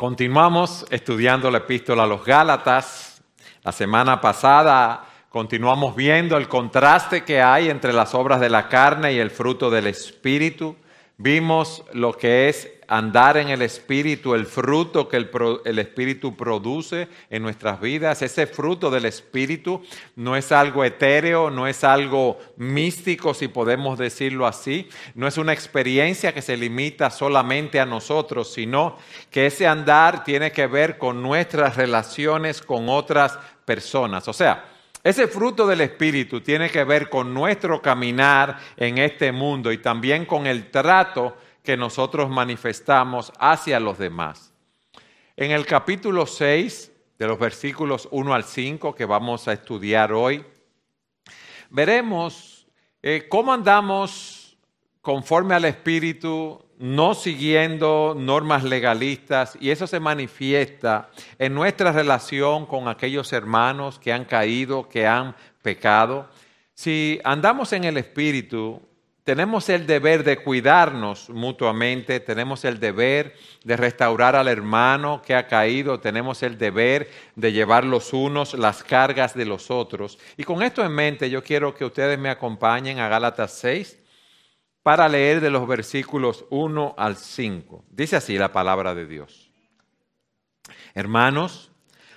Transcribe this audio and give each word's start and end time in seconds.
Continuamos 0.00 0.86
estudiando 0.88 1.50
la 1.50 1.58
epístola 1.58 2.04
a 2.04 2.06
los 2.06 2.24
Gálatas. 2.24 3.20
La 3.62 3.70
semana 3.70 4.18
pasada 4.18 5.04
continuamos 5.28 5.94
viendo 5.94 6.38
el 6.38 6.48
contraste 6.48 7.22
que 7.22 7.42
hay 7.42 7.68
entre 7.68 7.92
las 7.92 8.14
obras 8.14 8.40
de 8.40 8.48
la 8.48 8.70
carne 8.70 9.12
y 9.12 9.18
el 9.18 9.30
fruto 9.30 9.68
del 9.68 9.88
Espíritu. 9.88 10.74
Vimos 11.18 11.84
lo 11.92 12.14
que 12.14 12.48
es 12.48 12.79
andar 12.90 13.36
en 13.36 13.50
el 13.50 13.62
Espíritu, 13.62 14.34
el 14.34 14.46
fruto 14.46 15.08
que 15.08 15.16
el, 15.16 15.78
Espíritu 15.78 16.36
produce 16.36 17.06
en 17.30 17.40
nuestras 17.40 17.80
vidas. 17.80 18.20
Ese 18.20 18.48
fruto 18.48 18.90
del 18.90 19.04
Espíritu 19.04 19.80
no 20.16 20.34
es 20.34 20.50
algo 20.50 20.84
etéreo, 20.84 21.50
no 21.50 21.68
es 21.68 21.84
algo 21.84 22.40
místico, 22.56 23.32
si 23.32 23.46
podemos 23.46 23.96
decirlo 23.96 24.44
así. 24.44 24.88
No 25.14 25.28
es 25.28 25.38
una 25.38 25.52
experiencia 25.52 26.34
que 26.34 26.42
se 26.42 26.56
limita 26.56 27.10
solamente 27.10 27.78
a 27.78 27.86
nosotros, 27.86 28.52
sino 28.52 28.98
que 29.30 29.46
ese 29.46 29.68
andar 29.68 30.24
tiene 30.24 30.50
que 30.50 30.66
ver 30.66 30.98
con 30.98 31.22
nuestras 31.22 31.76
relaciones 31.76 32.60
con 32.60 32.88
otras 32.88 33.38
personas. 33.64 34.26
O 34.26 34.32
sea, 34.32 34.64
ese 35.04 35.28
fruto 35.28 35.64
del 35.64 35.82
Espíritu 35.82 36.40
tiene 36.40 36.68
que 36.68 36.82
ver 36.82 37.08
con 37.08 37.32
nuestro 37.32 37.80
caminar 37.80 38.58
en 38.76 38.98
este 38.98 39.30
mundo 39.30 39.70
y 39.70 39.78
también 39.78 40.26
con 40.26 40.48
el 40.48 40.72
trato 40.72 41.36
que 41.62 41.76
nosotros 41.76 42.30
manifestamos 42.30 43.32
hacia 43.38 43.80
los 43.80 43.98
demás. 43.98 44.52
En 45.36 45.50
el 45.50 45.66
capítulo 45.66 46.26
6, 46.26 46.92
de 47.18 47.26
los 47.26 47.38
versículos 47.38 48.08
1 48.10 48.34
al 48.34 48.44
5 48.44 48.94
que 48.94 49.04
vamos 49.04 49.46
a 49.46 49.52
estudiar 49.52 50.12
hoy, 50.12 50.44
veremos 51.68 52.66
eh, 53.02 53.26
cómo 53.28 53.52
andamos 53.52 54.56
conforme 55.02 55.54
al 55.54 55.64
Espíritu 55.66 56.64
no 56.78 57.12
siguiendo 57.14 58.14
normas 58.16 58.64
legalistas 58.64 59.56
y 59.60 59.70
eso 59.70 59.86
se 59.86 60.00
manifiesta 60.00 61.10
en 61.38 61.54
nuestra 61.54 61.92
relación 61.92 62.64
con 62.64 62.88
aquellos 62.88 63.34
hermanos 63.34 63.98
que 63.98 64.14
han 64.14 64.24
caído, 64.24 64.88
que 64.88 65.06
han 65.06 65.36
pecado. 65.60 66.30
Si 66.72 67.20
andamos 67.22 67.74
en 67.74 67.84
el 67.84 67.98
Espíritu, 67.98 68.80
tenemos 69.30 69.68
el 69.68 69.86
deber 69.86 70.24
de 70.24 70.38
cuidarnos 70.38 71.30
mutuamente, 71.30 72.18
tenemos 72.18 72.64
el 72.64 72.80
deber 72.80 73.36
de 73.62 73.76
restaurar 73.76 74.34
al 74.34 74.48
hermano 74.48 75.22
que 75.22 75.36
ha 75.36 75.46
caído, 75.46 76.00
tenemos 76.00 76.42
el 76.42 76.58
deber 76.58 77.08
de 77.36 77.52
llevar 77.52 77.84
los 77.84 78.12
unos 78.12 78.54
las 78.54 78.82
cargas 78.82 79.34
de 79.34 79.44
los 79.44 79.70
otros. 79.70 80.18
Y 80.36 80.42
con 80.42 80.64
esto 80.64 80.84
en 80.84 80.90
mente 80.90 81.30
yo 81.30 81.44
quiero 81.44 81.76
que 81.76 81.84
ustedes 81.84 82.18
me 82.18 82.28
acompañen 82.28 82.98
a 82.98 83.08
Gálatas 83.08 83.52
6 83.52 84.00
para 84.82 85.08
leer 85.08 85.40
de 85.40 85.50
los 85.50 85.64
versículos 85.68 86.44
1 86.50 86.96
al 86.98 87.14
5. 87.14 87.84
Dice 87.88 88.16
así 88.16 88.36
la 88.36 88.52
palabra 88.52 88.96
de 88.96 89.06
Dios. 89.06 89.52
Hermanos, 90.92 91.69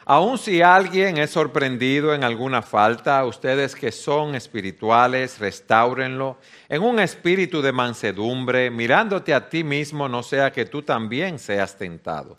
aun 0.06 0.38
si 0.38 0.62
alguien 0.62 1.18
es 1.18 1.32
sorprendido 1.32 2.14
en 2.14 2.24
alguna 2.24 2.62
falta, 2.62 3.26
ustedes 3.26 3.76
que 3.76 3.92
son 3.92 4.36
espirituales, 4.36 5.40
restáurenlo 5.40 6.38
en 6.70 6.84
un 6.84 7.00
espíritu 7.00 7.62
de 7.62 7.72
mansedumbre, 7.72 8.70
mirándote 8.70 9.34
a 9.34 9.50
ti 9.50 9.64
mismo, 9.64 10.10
no 10.10 10.24
sea 10.24 10.52
que 10.52 10.66
tú 10.66 10.82
también 10.82 11.40
seas 11.40 11.78
tentado. 11.78 12.38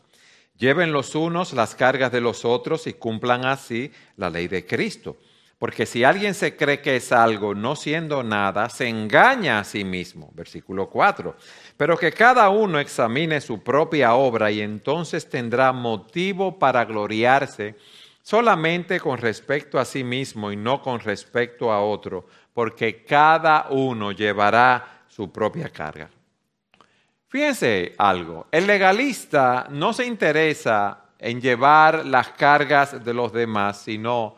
Lleven 0.57 0.93
los 0.93 1.15
unos 1.15 1.53
las 1.53 1.75
cargas 1.75 2.13
de 2.13 2.21
los 2.21 2.45
otros 2.45 2.87
y 2.87 2.93
cumplan 2.95 3.45
así 3.45 3.91
la 4.17 4.31
ley 4.31 4.47
de 4.47 4.65
Cristo. 4.65 5.17
Porque 5.59 5.87
si 5.87 6.05
alguien 6.05 6.35
se 6.35 6.57
cree 6.57 6.81
que 6.81 6.97
es 6.97 7.11
algo 7.11 7.55
no 7.55 7.75
siendo 7.75 8.23
nada, 8.23 8.69
se 8.69 8.89
engaña 8.89 9.59
a 9.59 9.65
sí 9.65 9.85
mismo. 9.85 10.31
Versículo 10.35 10.91
4. 10.91 11.35
Pero 11.77 11.99
que 11.99 12.13
cada 12.13 12.49
uno 12.51 12.79
examine 12.79 13.41
su 13.41 13.63
propia 13.63 14.15
obra 14.15 14.51
y 14.51 14.61
entonces 14.61 15.29
tendrá 15.29 15.73
motivo 15.73 16.59
para 16.59 16.85
gloriarse 16.85 17.77
solamente 18.23 19.01
con 19.01 19.19
respecto 19.19 19.79
a 19.79 19.85
sí 19.85 20.03
mismo 20.05 20.51
y 20.51 20.57
no 20.57 20.81
con 20.81 21.01
respecto 21.01 21.71
a 21.71 21.83
otro, 21.83 22.27
porque 22.53 23.05
cada 23.05 23.67
uno 23.71 24.13
llevará 24.13 25.03
su 25.09 25.31
propia 25.31 25.69
carga. 25.69 26.09
Fíjense 27.29 27.95
algo, 27.99 28.47
el 28.53 28.67
legalista 28.67 29.67
no 29.69 29.93
se 29.93 30.07
interesa 30.07 31.07
en 31.19 31.41
llevar 31.41 32.07
las 32.07 32.29
cargas 32.31 33.05
de 33.05 33.13
los 33.13 33.33
demás, 33.33 33.83
sino 33.83 34.37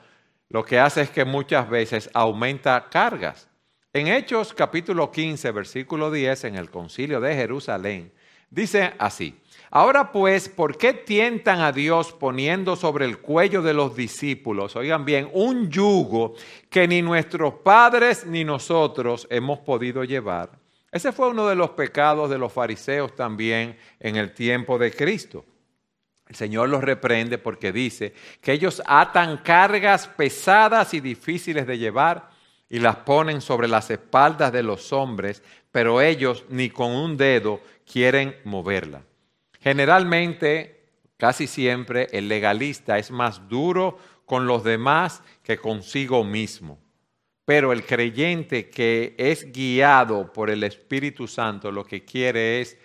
lo 0.48 0.64
que 0.64 0.80
hace 0.80 1.02
es 1.02 1.10
que 1.10 1.24
muchas 1.24 1.68
veces 1.68 2.08
aumenta 2.14 2.86
cargas. 2.88 3.48
En 3.96 4.08
Hechos 4.08 4.52
capítulo 4.52 5.10
15, 5.10 5.52
versículo 5.52 6.10
10, 6.10 6.44
en 6.44 6.56
el 6.56 6.68
concilio 6.68 7.18
de 7.18 7.34
Jerusalén, 7.34 8.12
dice 8.50 8.92
así, 8.98 9.40
ahora 9.70 10.12
pues, 10.12 10.50
¿por 10.50 10.76
qué 10.76 10.92
tientan 10.92 11.60
a 11.60 11.72
Dios 11.72 12.12
poniendo 12.12 12.76
sobre 12.76 13.06
el 13.06 13.20
cuello 13.20 13.62
de 13.62 13.72
los 13.72 13.96
discípulos, 13.96 14.76
oigan 14.76 15.06
bien, 15.06 15.30
un 15.32 15.70
yugo 15.70 16.34
que 16.68 16.86
ni 16.86 17.00
nuestros 17.00 17.54
padres 17.54 18.26
ni 18.26 18.44
nosotros 18.44 19.26
hemos 19.30 19.60
podido 19.60 20.04
llevar? 20.04 20.50
Ese 20.92 21.10
fue 21.10 21.30
uno 21.30 21.48
de 21.48 21.56
los 21.56 21.70
pecados 21.70 22.28
de 22.28 22.36
los 22.36 22.52
fariseos 22.52 23.16
también 23.16 23.78
en 23.98 24.16
el 24.16 24.34
tiempo 24.34 24.76
de 24.76 24.92
Cristo. 24.92 25.42
El 26.28 26.36
Señor 26.36 26.68
los 26.68 26.84
reprende 26.84 27.38
porque 27.38 27.72
dice 27.72 28.12
que 28.42 28.52
ellos 28.52 28.82
atan 28.84 29.38
cargas 29.38 30.06
pesadas 30.06 30.92
y 30.92 31.00
difíciles 31.00 31.66
de 31.66 31.78
llevar 31.78 32.35
y 32.68 32.78
las 32.80 32.96
ponen 32.96 33.40
sobre 33.40 33.68
las 33.68 33.90
espaldas 33.90 34.52
de 34.52 34.62
los 34.62 34.92
hombres, 34.92 35.42
pero 35.70 36.00
ellos 36.00 36.44
ni 36.48 36.70
con 36.70 36.90
un 36.90 37.16
dedo 37.16 37.60
quieren 37.90 38.36
moverla. 38.44 39.02
Generalmente, 39.60 40.84
casi 41.16 41.46
siempre, 41.46 42.08
el 42.12 42.28
legalista 42.28 42.98
es 42.98 43.10
más 43.10 43.48
duro 43.48 43.98
con 44.24 44.46
los 44.46 44.64
demás 44.64 45.22
que 45.42 45.56
consigo 45.56 46.24
mismo. 46.24 46.78
Pero 47.44 47.72
el 47.72 47.84
creyente 47.84 48.68
que 48.68 49.14
es 49.16 49.52
guiado 49.52 50.32
por 50.32 50.50
el 50.50 50.64
Espíritu 50.64 51.28
Santo 51.28 51.70
lo 51.70 51.84
que 51.84 52.04
quiere 52.04 52.60
es 52.60 52.76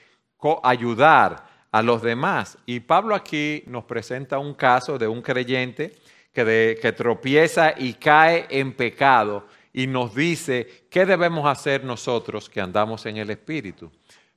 ayudar 0.64 1.48
a 1.72 1.82
los 1.82 2.04
demás. 2.04 2.58
Y 2.68 2.82
Pablo 2.82 3.16
aquí 3.16 3.64
nos 3.66 3.86
presenta 3.86 4.38
un 4.38 4.54
caso 4.54 5.00
de 5.00 5.08
un 5.08 5.22
creyente 5.22 5.96
que, 6.32 6.78
que 6.80 6.92
tropieza 6.92 7.74
y 7.76 7.94
cae 7.94 8.46
en 8.50 8.74
pecado 8.74 9.48
y 9.74 9.88
nos 9.88 10.14
dice 10.14 10.86
qué 10.90 11.06
debemos 11.06 11.48
hacer 11.48 11.84
nosotros 11.84 12.50
que 12.50 12.62
andamos 12.62 13.06
en 13.06 13.18
el 13.18 13.30
Espíritu. 13.30 13.92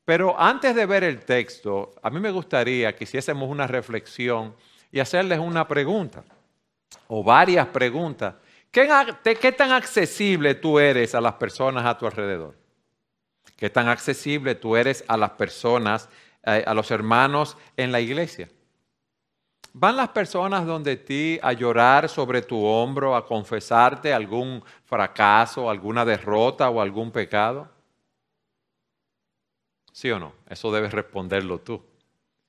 Pero 0.05 0.39
antes 0.39 0.75
de 0.75 0.87
ver 0.87 1.05
el 1.05 1.25
texto, 1.25 1.95
a 2.03 2.11
mí 2.11 2.21
me 2.21 2.31
gustaría 2.31 2.95
que 2.95 3.05
hiciésemos 3.05 3.49
una 3.49 3.67
reflexión 3.67 4.55
y 4.93 5.01
hacerles 5.01 5.39
una 5.39 5.67
pregunta 5.67 6.25
o 7.09 7.25
varias 7.25 7.67
preguntas. 7.69 8.35
¿Qué, 8.71 8.89
¿Qué, 9.41 9.53
tan 9.53 9.73
accesible 9.73 10.55
tú 10.55 10.79
eres 10.79 11.15
a 11.15 11.21
las 11.21 11.35
personas 11.35 11.87
a 11.87 11.97
tu 11.97 12.07
alrededor? 12.07 12.57
¿Qué 13.57 13.71
tan 13.71 13.89
accesible 13.89 14.55
tú 14.57 14.77
eres 14.77 15.05
a 15.09 15.17
las 15.17 15.31
personas 15.31 16.09
eh, 16.47 16.63
a 16.67 16.75
los 16.75 16.91
hermanos 16.91 17.57
en 17.75 17.91
la 17.91 18.01
iglesia. 18.01 18.51
¿Van 19.75 19.97
las 19.97 20.09
personas 20.11 20.65
donde 20.65 20.97
ti 20.97 21.39
a 21.43 21.53
llorar 21.53 22.09
sobre 22.09 22.43
tu 22.43 22.65
hombro, 22.65 23.17
a 23.17 23.27
confesarte 23.27 24.15
algún 24.15 24.63
fracaso, 24.85 25.69
alguna 25.69 26.05
derrota 26.05 26.71
o 26.71 26.81
algún 26.81 27.11
pecado? 27.11 27.69
¿Sí 29.93 30.11
o 30.11 30.19
no? 30.19 30.33
Eso 30.49 30.73
debes 30.73 30.93
responderlo 30.93 31.59
tú. 31.59 31.85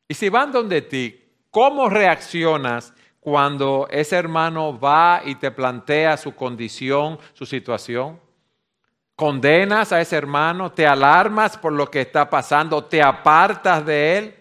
Y 0.08 0.14
si 0.14 0.30
van 0.30 0.52
donde 0.52 0.84
ti, 0.84 1.24
¿cómo 1.50 1.90
reaccionas 1.90 2.94
cuando 3.20 3.88
ese 3.90 4.16
hermano 4.16 4.80
va 4.80 5.22
y 5.26 5.36
te 5.36 5.50
plantea 5.50 6.18
su 6.18 6.36
condición, 6.36 7.18
su 7.34 7.48
situación? 7.48 8.20
condenas 9.16 9.92
a 9.92 10.02
ese 10.02 10.18
hermano, 10.18 10.72
te 10.72 10.86
alarmas 10.86 11.58
por 11.58 11.72
lo 11.72 11.90
que 11.90 12.02
está 12.02 12.30
pasando, 12.30 12.84
te 12.84 13.02
apartas 13.02 13.86
de 13.86 14.18
él, 14.18 14.36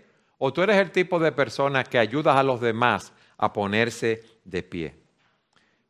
o 0.46 0.52
tú 0.52 0.61
eres 0.61 0.76
el 0.76 0.91
tipo 0.91 1.19
de 1.19 1.32
persona 1.32 1.85
que 1.85 1.99
ayudas 1.99 2.37
a 2.37 2.43
los 2.43 2.61
demás 2.61 3.14
a 3.38 3.50
ponerse 3.50 4.23
de 4.44 4.62
pie. 4.62 4.94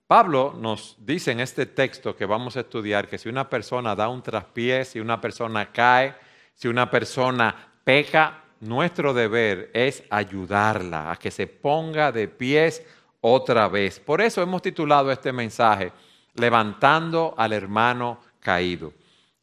Pablo 0.07 0.55
nos 0.57 0.97
dice 1.01 1.33
en 1.33 1.41
este 1.41 1.67
texto 1.67 2.15
que 2.15 2.25
vamos 2.25 2.57
a 2.57 2.61
estudiar 2.61 3.09
que 3.09 3.19
si 3.19 3.29
una 3.29 3.51
persona 3.51 3.97
da 3.97 4.09
un 4.09 4.23
traspié, 4.23 4.85
si 4.85 5.01
una 5.01 5.21
persona 5.21 5.73
cae, 5.73 6.15
si 6.55 6.69
una 6.69 6.89
persona 6.89 7.53
peca, 7.83 8.45
nuestro 8.61 9.13
deber 9.13 9.73
es 9.75 10.05
ayudarla 10.09 11.11
a 11.11 11.17
que 11.17 11.33
se 11.33 11.49
ponga 11.49 12.13
de 12.13 12.29
pies 12.29 12.87
otra 13.23 13.67
vez. 13.67 13.99
Por 13.99 14.21
eso 14.21 14.41
hemos 14.41 14.63
titulado 14.63 15.11
este 15.11 15.33
mensaje, 15.33 15.91
Levantando 16.35 17.35
al 17.37 17.53
hermano 17.53 18.21
caído. 18.39 18.93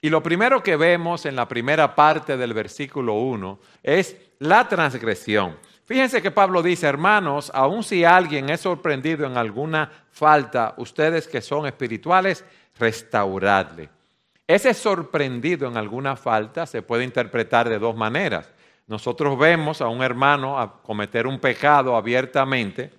Y 0.02 0.10
lo 0.10 0.24
primero 0.24 0.64
que 0.64 0.76
vemos 0.76 1.28
en 1.28 1.36
la 1.36 1.48
primera 1.48 1.94
parte 1.94 2.36
del 2.36 2.56
versículo 2.56 3.14
1 3.14 3.60
es 3.84 4.18
la 4.40 4.68
transgresión. 4.68 5.56
Fíjense 5.86 6.24
que 6.24 6.32
Pablo 6.32 6.64
dice, 6.64 6.88
hermanos, 6.88 7.52
aun 7.54 7.84
si 7.84 8.04
alguien 8.04 8.50
es 8.50 8.62
sorprendido 8.62 9.28
en 9.28 9.38
alguna 9.38 9.92
falta, 10.12 10.74
ustedes 10.78 11.28
que 11.28 11.42
son 11.42 11.68
espirituales, 11.68 12.44
restauradle. 12.80 13.90
Ese 14.48 14.74
sorprendido 14.74 15.68
en 15.68 15.78
alguna 15.78 16.16
falta 16.16 16.66
se 16.66 16.82
puede 16.82 17.04
interpretar 17.04 17.70
de 17.70 17.78
dos 17.78 17.96
maneras. 17.96 18.52
nosotros 18.88 19.38
vemos 19.38 19.82
a 19.82 19.88
un 19.88 20.02
hermano 20.02 20.60
a 20.60 20.82
cometer 20.82 21.28
un 21.28 21.40
pecado 21.40 21.96
abiertamente, 21.96 22.92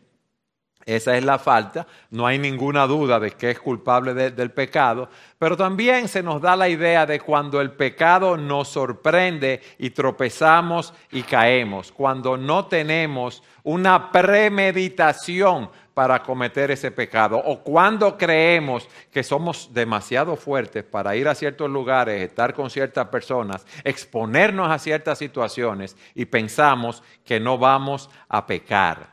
esa 0.85 1.17
es 1.17 1.25
la 1.25 1.39
falta, 1.39 1.87
no 2.11 2.27
hay 2.27 2.39
ninguna 2.39 2.87
duda 2.87 3.21
de 3.21 3.31
que 3.31 3.51
es 3.51 3.61
culpable 3.61 4.15
del 4.15 4.51
pecado, 4.51 5.09
pero 5.39 5.57
también 5.57 6.09
se 6.09 6.23
nos 6.23 6.41
da 6.41 6.57
la 6.57 6.69
idea 6.69 7.07
de 7.07 7.21
cuando 7.21 7.61
el 7.61 7.73
pecado 7.73 8.37
nos 8.37 8.69
sorprende 8.69 9.61
y 9.79 9.91
tropezamos 9.91 10.95
y 11.11 11.23
caemos, 11.23 11.93
cuando 11.93 12.37
no 12.37 12.67
tenemos 12.67 13.43
una 13.63 14.11
premeditación 14.11 15.71
para 15.95 16.23
cometer 16.23 16.71
ese 16.71 16.91
pecado. 16.91 17.39
O 17.45 17.61
cuando 17.61 18.17
creemos 18.17 18.89
que 19.11 19.23
somos 19.23 19.73
demasiado 19.73 20.37
fuertes 20.37 20.85
para 20.85 21.15
ir 21.17 21.29
a 21.29 21.35
ciertos 21.35 21.71
lugares, 21.71 22.23
estar 22.23 22.55
con 22.55 22.71
ciertas 22.71 23.09
personas, 23.09 23.67
exponernos 23.85 24.71
a 24.71 24.79
ciertas 24.79 25.19
situaciones 25.19 25.97
y 26.15 26.25
pensamos 26.25 27.03
que 27.25 27.41
no 27.41 27.59
vamos 27.59 28.11
a 28.29 28.47
pecar. 28.47 29.12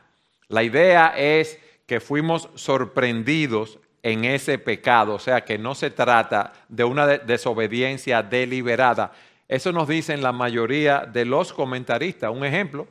La 0.50 0.64
idea 0.64 1.14
es 1.16 1.60
que 1.86 2.00
fuimos 2.00 2.48
sorprendidos 2.56 3.78
en 4.02 4.24
ese 4.24 4.58
pecado, 4.58 5.14
o 5.14 5.18
sea 5.20 5.44
que 5.44 5.58
no 5.58 5.76
se 5.76 5.90
trata 5.90 6.52
de 6.68 6.82
una 6.82 7.06
desobediencia 7.06 8.22
deliberada. 8.22 9.12
Eso 9.46 9.70
nos 9.70 9.86
dicen 9.86 10.22
la 10.22 10.32
mayoría 10.32 11.00
de 11.00 11.24
los 11.24 11.52
comentaristas. 11.52 12.32
Un 12.32 12.44
ejemplo, 12.44 12.88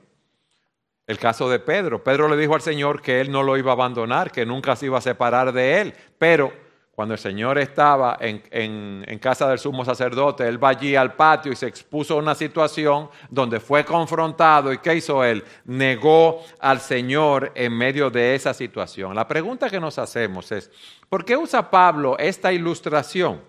el 1.05 1.19
caso 1.19 1.49
de 1.49 1.59
Pedro. 1.59 2.01
Pedro 2.01 2.29
le 2.29 2.37
dijo 2.37 2.55
al 2.55 2.61
Señor 2.61 3.01
que 3.01 3.19
él 3.19 3.29
no 3.29 3.43
lo 3.43 3.57
iba 3.57 3.71
a 3.71 3.73
abandonar, 3.73 4.31
que 4.31 4.45
nunca 4.45 4.77
se 4.77 4.85
iba 4.85 4.97
a 4.97 5.01
separar 5.01 5.51
de 5.51 5.81
él. 5.81 5.93
Pero 6.17 6.53
cuando 6.99 7.13
el 7.13 7.19
Señor 7.21 7.57
estaba 7.57 8.17
en, 8.19 9.19
casa 9.19 9.47
del 9.47 9.57
sumo 9.57 9.85
sacerdote, 9.85 10.45
él 10.45 10.61
va 10.61 10.67
allí 10.71 10.97
al 10.97 11.13
patio 11.13 11.49
y 11.49 11.55
se 11.55 11.65
expuso 11.65 12.15
a 12.15 12.17
una 12.17 12.35
situación 12.35 13.09
donde 13.29 13.61
fue 13.61 13.85
confrontado. 13.85 14.73
¿Y 14.73 14.79
qué 14.79 14.95
hizo 14.95 15.23
él? 15.23 15.41
Negó 15.63 16.43
al 16.59 16.81
Señor 16.81 17.53
en 17.55 17.71
medio 17.71 18.09
de 18.09 18.35
esa 18.35 18.53
situación. 18.53 19.15
La 19.15 19.25
pregunta 19.25 19.69
que 19.69 19.79
nos 19.79 19.97
hacemos 19.97 20.51
es, 20.51 20.69
¿por 21.07 21.23
qué 21.23 21.37
usa 21.37 21.71
Pablo 21.71 22.17
esta 22.19 22.51
ilustración? 22.51 23.39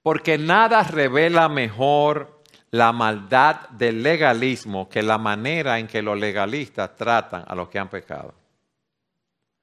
Porque 0.00 0.38
nada 0.38 0.84
revela 0.84 1.48
mejor 1.48 2.42
la 2.70 2.92
maldad 2.92 3.70
del 3.70 4.04
legalismo 4.04 4.88
que 4.88 5.02
la 5.02 5.18
manera 5.18 5.80
en 5.80 5.88
que 5.88 6.00
los 6.00 6.16
legalistas 6.16 6.94
tratan 6.94 7.42
a 7.48 7.56
los 7.56 7.68
que 7.68 7.80
han 7.80 7.90
pecado. 7.90 8.34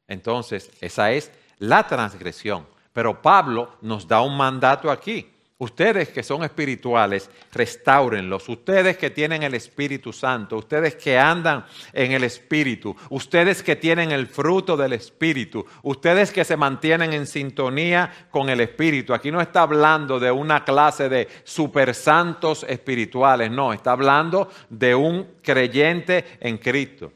Entonces, 0.05 0.69
esa 0.81 1.11
es 1.13 1.31
la 1.59 1.88
transgresión. 1.88 2.65
Pero 2.94 3.21
Pablo 3.21 3.77
nos 3.81 4.07
da 4.07 4.21
un 4.21 4.36
mandato 4.36 4.89
aquí. 4.89 5.33
Ustedes 5.59 6.09
que 6.09 6.21
son 6.21 6.44
espirituales, 6.44 7.31
restáurenlos. 7.51 8.48
Ustedes 8.48 8.95
que 8.95 9.09
tienen 9.09 9.42
el 9.42 9.56
Espíritu 9.56 10.13
Santo, 10.13 10.57
ustedes 10.57 10.95
que 10.95 11.18
andan 11.18 11.65
en 11.94 12.12
el 12.12 12.24
Espíritu, 12.24 12.95
ustedes 13.09 13.63
que 13.63 13.75
tienen 13.75 14.12
el 14.12 14.27
fruto 14.27 14.77
del 14.77 14.94
Espíritu, 14.94 15.65
ustedes 15.81 16.31
que 16.31 16.45
se 16.45 16.56
mantienen 16.56 17.12
en 17.12 17.25
sintonía 17.25 18.27
con 18.30 18.50
el 18.50 18.60
Espíritu. 18.60 19.15
Aquí 19.15 19.31
no 19.31 19.42
está 19.42 19.63
hablando 19.63 20.19
de 20.19 20.30
una 20.30 20.63
clase 20.63 21.10
de 21.10 21.27
supersantos 21.44 22.63
espirituales, 22.69 23.50
no, 23.50 23.74
está 23.74 23.94
hablando 23.94 24.51
de 24.69 24.94
un 24.94 25.27
creyente 25.42 26.38
en 26.39 26.60
Cristo. 26.60 27.12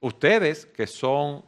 Ustedes 0.00 0.66
que 0.66 0.88
son 0.88 1.44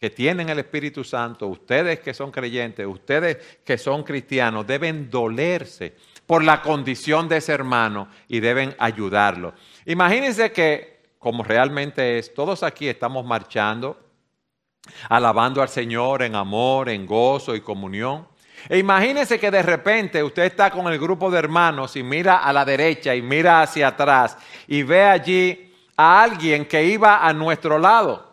que 0.00 0.08
tienen 0.08 0.48
el 0.48 0.58
Espíritu 0.58 1.04
Santo, 1.04 1.46
ustedes 1.48 2.00
que 2.00 2.14
son 2.14 2.30
creyentes, 2.30 2.86
ustedes 2.86 3.36
que 3.62 3.76
son 3.76 4.02
cristianos, 4.02 4.66
deben 4.66 5.10
dolerse 5.10 5.94
por 6.26 6.42
la 6.42 6.62
condición 6.62 7.28
de 7.28 7.36
ese 7.36 7.52
hermano 7.52 8.08
y 8.26 8.40
deben 8.40 8.74
ayudarlo. 8.78 9.52
Imagínense 9.84 10.52
que, 10.52 11.10
como 11.18 11.42
realmente 11.42 12.18
es, 12.18 12.32
todos 12.32 12.62
aquí 12.62 12.88
estamos 12.88 13.26
marchando, 13.26 14.00
alabando 15.10 15.60
al 15.60 15.68
Señor 15.68 16.22
en 16.22 16.34
amor, 16.34 16.88
en 16.88 17.04
gozo 17.04 17.54
y 17.54 17.60
comunión. 17.60 18.26
E 18.70 18.78
imagínense 18.78 19.38
que 19.38 19.50
de 19.50 19.62
repente 19.62 20.22
usted 20.22 20.44
está 20.44 20.70
con 20.70 20.90
el 20.90 20.98
grupo 20.98 21.30
de 21.30 21.38
hermanos 21.40 21.94
y 21.96 22.02
mira 22.02 22.38
a 22.38 22.54
la 22.54 22.64
derecha 22.64 23.14
y 23.14 23.20
mira 23.20 23.60
hacia 23.60 23.88
atrás 23.88 24.38
y 24.66 24.82
ve 24.82 25.02
allí 25.02 25.74
a 25.94 26.22
alguien 26.22 26.64
que 26.64 26.84
iba 26.84 27.26
a 27.26 27.34
nuestro 27.34 27.78
lado 27.78 28.29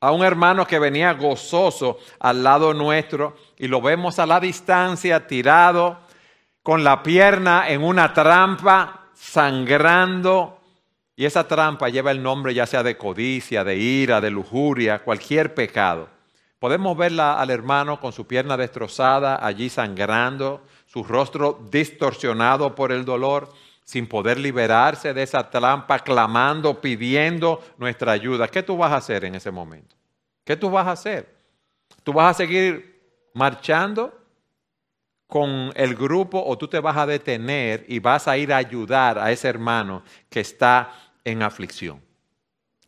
a 0.00 0.12
un 0.12 0.24
hermano 0.24 0.66
que 0.66 0.78
venía 0.78 1.12
gozoso 1.12 1.98
al 2.18 2.42
lado 2.42 2.72
nuestro 2.72 3.36
y 3.58 3.68
lo 3.68 3.82
vemos 3.82 4.18
a 4.18 4.26
la 4.26 4.40
distancia 4.40 5.26
tirado 5.26 5.98
con 6.62 6.82
la 6.84 7.02
pierna 7.02 7.68
en 7.68 7.82
una 7.82 8.12
trampa, 8.12 9.08
sangrando. 9.14 10.58
Y 11.16 11.26
esa 11.26 11.46
trampa 11.46 11.90
lleva 11.90 12.10
el 12.10 12.22
nombre 12.22 12.54
ya 12.54 12.66
sea 12.66 12.82
de 12.82 12.96
codicia, 12.96 13.62
de 13.62 13.76
ira, 13.76 14.20
de 14.20 14.30
lujuria, 14.30 15.00
cualquier 15.00 15.54
pecado. 15.54 16.08
Podemos 16.58 16.96
verla 16.96 17.40
al 17.40 17.50
hermano 17.50 18.00
con 18.00 18.12
su 18.12 18.26
pierna 18.26 18.56
destrozada, 18.56 19.44
allí 19.44 19.68
sangrando, 19.68 20.62
su 20.86 21.04
rostro 21.04 21.60
distorsionado 21.70 22.74
por 22.74 22.92
el 22.92 23.04
dolor, 23.04 23.50
sin 23.90 24.06
poder 24.06 24.38
liberarse 24.38 25.12
de 25.12 25.24
esa 25.24 25.50
trampa, 25.50 25.98
clamando, 25.98 26.80
pidiendo 26.80 27.60
nuestra 27.76 28.12
ayuda. 28.12 28.46
¿Qué 28.46 28.62
tú 28.62 28.76
vas 28.76 28.92
a 28.92 28.98
hacer 28.98 29.24
en 29.24 29.34
ese 29.34 29.50
momento? 29.50 29.96
¿Qué 30.44 30.54
tú 30.54 30.70
vas 30.70 30.86
a 30.86 30.92
hacer? 30.92 31.34
¿Tú 32.04 32.12
vas 32.12 32.30
a 32.30 32.38
seguir 32.38 33.00
marchando 33.34 34.16
con 35.26 35.72
el 35.74 35.96
grupo 35.96 36.40
o 36.40 36.56
tú 36.56 36.68
te 36.68 36.78
vas 36.78 36.96
a 36.96 37.04
detener 37.04 37.84
y 37.88 37.98
vas 37.98 38.28
a 38.28 38.38
ir 38.38 38.52
a 38.52 38.58
ayudar 38.58 39.18
a 39.18 39.32
ese 39.32 39.48
hermano 39.48 40.04
que 40.28 40.38
está 40.38 40.92
en 41.24 41.42
aflicción? 41.42 42.00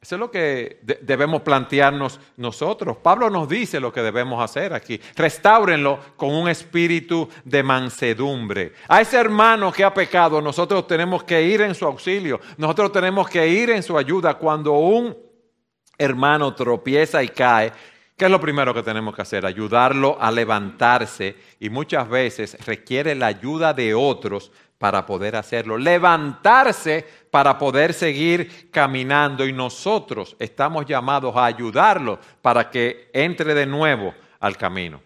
Eso 0.02 0.16
es 0.16 0.18
lo 0.18 0.32
que 0.32 0.80
debemos 1.00 1.42
plantearnos 1.42 2.18
nosotros. 2.36 2.96
Pablo 2.96 3.30
nos 3.30 3.48
dice 3.48 3.78
lo 3.78 3.92
que 3.92 4.02
debemos 4.02 4.42
hacer 4.42 4.72
aquí. 4.72 5.00
Restáurenlo 5.14 6.00
con 6.16 6.34
un 6.34 6.48
espíritu 6.48 7.28
de 7.44 7.62
mansedumbre. 7.62 8.72
A 8.88 9.00
ese 9.00 9.16
hermano 9.16 9.70
que 9.70 9.84
ha 9.84 9.94
pecado, 9.94 10.42
nosotros 10.42 10.88
tenemos 10.88 11.22
que 11.22 11.40
ir 11.40 11.60
en 11.60 11.76
su 11.76 11.86
auxilio. 11.86 12.40
Nosotros 12.56 12.90
tenemos 12.90 13.28
que 13.28 13.46
ir 13.46 13.70
en 13.70 13.84
su 13.84 13.96
ayuda 13.96 14.34
cuando 14.34 14.72
un 14.72 15.16
hermano 15.96 16.52
tropieza 16.52 17.22
y 17.22 17.28
cae. 17.28 17.72
¿Qué 18.16 18.24
es 18.24 18.30
lo 18.30 18.40
primero 18.40 18.74
que 18.74 18.82
tenemos 18.82 19.14
que 19.14 19.22
hacer? 19.22 19.46
Ayudarlo 19.46 20.16
a 20.20 20.32
levantarse 20.32 21.36
y 21.60 21.70
muchas 21.70 22.08
veces 22.08 22.56
requiere 22.66 23.14
la 23.14 23.26
ayuda 23.26 23.72
de 23.72 23.94
otros 23.94 24.50
para 24.82 25.06
poder 25.06 25.36
hacerlo. 25.36 25.78
Levantarse 25.78 27.06
para 27.30 27.56
poder 27.56 27.94
seguir 27.94 28.68
caminando 28.72 29.46
y 29.46 29.52
nosotros 29.52 30.34
estamos 30.40 30.86
llamados 30.86 31.36
a 31.36 31.44
ayudarlo 31.44 32.18
para 32.42 32.68
que 32.68 33.08
entre 33.12 33.54
de 33.54 33.64
nuevo 33.64 34.12
al 34.40 34.56
camino. 34.56 35.00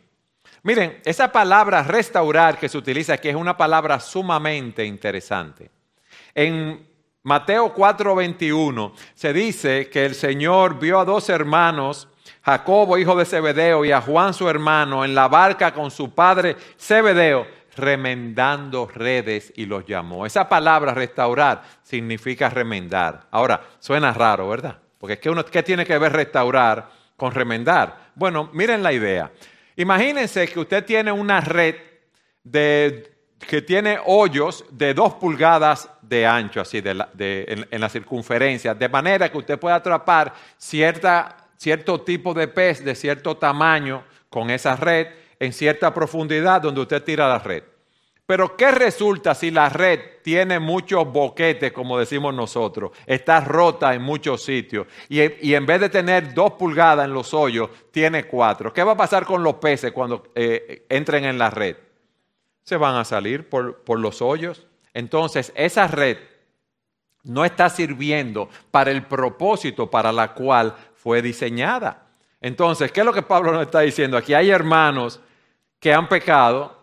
Miren, 0.63 1.03
esa 1.05 1.31
palabra 1.31 1.83
restaurar 1.83 2.57
que 2.59 2.71
se 2.71 2.79
utiliza 2.79 3.13
aquí 3.13 3.29
es 3.29 3.35
una 3.35 3.55
palabra 3.55 4.01
sumamente 4.01 4.83
interesante. 4.83 5.71
En 6.35 6.89
Mateo 7.25 7.75
4:21 7.75 8.95
se 9.13 9.35
dice 9.35 9.91
que 9.91 10.07
el 10.07 10.15
Señor 10.15 10.79
vio 10.79 11.01
a 11.01 11.05
dos 11.05 11.29
hermanos, 11.29 12.09
Jacobo, 12.41 12.97
hijo 12.97 13.15
de 13.15 13.27
Zebedeo, 13.27 13.85
y 13.85 13.93
a 13.93 14.01
Juan, 14.01 14.33
su 14.33 14.49
hermano, 14.49 15.05
en 15.05 15.15
la 15.15 15.29
barca 15.29 15.75
con 15.75 15.91
su 15.91 16.15
padre 16.15 16.57
Zebedeo 16.81 17.57
remendando 17.77 18.87
redes 18.87 19.53
y 19.57 19.67
los 19.67 19.85
llamó. 19.85 20.27
Esa 20.27 20.49
palabra 20.49 20.95
restaurar 20.95 21.63
significa 21.83 22.49
remendar. 22.49 23.27
Ahora, 23.31 23.61
suena 23.79 24.13
raro, 24.13 24.49
¿verdad? 24.49 24.79
Porque 24.99 25.15
es 25.15 25.21
que 25.21 25.31
uno, 25.31 25.45
¿qué 25.45 25.63
tiene 25.63 25.85
que 25.85 25.99
ver 25.99 26.13
restaurar 26.13 26.91
con 27.17 27.33
remendar? 27.33 28.11
Bueno, 28.15 28.51
miren 28.53 28.83
la 28.83 28.93
idea. 28.93 29.31
Imagínense 29.77 30.49
que 30.49 30.61
usted 30.61 30.85
tiene 30.85 31.13
una 31.13 31.41
red 31.41 31.77
de, 32.43 33.13
que 33.39 33.63
tiene 33.63 33.99
hoyos 34.05 34.65
de 34.71 34.95
dos 34.95 35.15
pulgadas 35.15 35.91
de 36.01 36.27
ancho, 36.27 36.61
así 36.61 36.79
en, 36.79 37.67
en, 37.71 37.81
la 37.81 37.89
circunferencia, 37.89 38.75
de 38.75 38.89
manera 38.89 39.31
que 39.31 39.39
usted 39.39 39.59
pueda 39.59 39.77
atrapar 39.77 40.33
cierta, 40.57 41.37
cierto 41.57 42.01
tipo 42.01 42.33
de 42.33 42.49
pez 42.49 42.85
de 42.85 42.95
cierto 42.95 43.37
tamaño 43.37 44.05
con 44.31 44.51
esa 44.51 44.77
red 44.77 45.09
en 45.39 45.53
cierta 45.53 45.93
profundidad 45.93 46.63
donde 46.63 46.81
usted 46.81 47.03
tira 47.03 47.29
la 47.29 47.39
red. 47.39 47.63
Pero 48.27 48.57
¿qué 48.57 48.73
resulta 48.73 49.37
si 49.37 49.53
la 49.53 49.69
red 49.69 50.01
tiene 50.23 50.59
muchos 50.59 51.11
boquetes, 51.11 51.73
como 51.73 51.97
decimos 51.97 52.35
nosotros? 52.35 52.91
Está 53.07 53.41
rota 53.41 53.95
en 53.95 54.03
muchos 54.03 54.43
sitios 54.43 54.89
y, 55.09 55.55
en 55.55 55.65
vez 55.65 55.81
de 55.81 55.89
tener 55.89 56.35
dos 56.35 56.55
pulgadas 56.55 57.05
en 57.07 57.15
los 57.15 57.33
hoyos, 57.33 57.71
tiene 57.93 58.25
cuatro. 58.25 58.73
¿Qué 58.73 58.83
va 58.83 58.93
a 58.93 58.97
pasar 58.97 59.25
con 59.25 59.45
los 59.45 59.55
peces 59.55 59.93
cuando 59.93 60.25
eh, 60.35 60.87
entren 60.89 61.25
en 61.25 61.39
la 61.39 61.51
red? 61.51 61.77
Se 62.65 62.77
van 62.77 62.97
a 62.97 63.05
salir 63.05 63.49
por, 63.49 63.85
por 63.85 64.01
los 64.01 64.21
hoyos. 64.21 64.67
Entonces, 64.93 65.53
esa 65.55 65.87
red 65.87 66.19
no 67.23 67.45
está 67.45 67.69
sirviendo 67.69 68.49
para 68.73 68.91
el 68.91 69.05
propósito 69.05 69.89
para 69.89 70.11
la 70.11 70.35
cual 70.35 70.75
fue 70.97 71.23
diseñada. 71.23 72.07
Entonces, 72.41 72.91
¿qué 72.91 73.01
es 73.01 73.07
lo 73.07 73.13
que 73.13 73.23
Pablo 73.23 73.53
nos 73.53 73.63
está 73.63 73.81
diciendo? 73.81 74.17
Aquí 74.17 74.35
hay 74.35 74.51
hermanos 74.51 75.21
que 75.81 75.93
han 75.93 76.09
pecado 76.09 76.75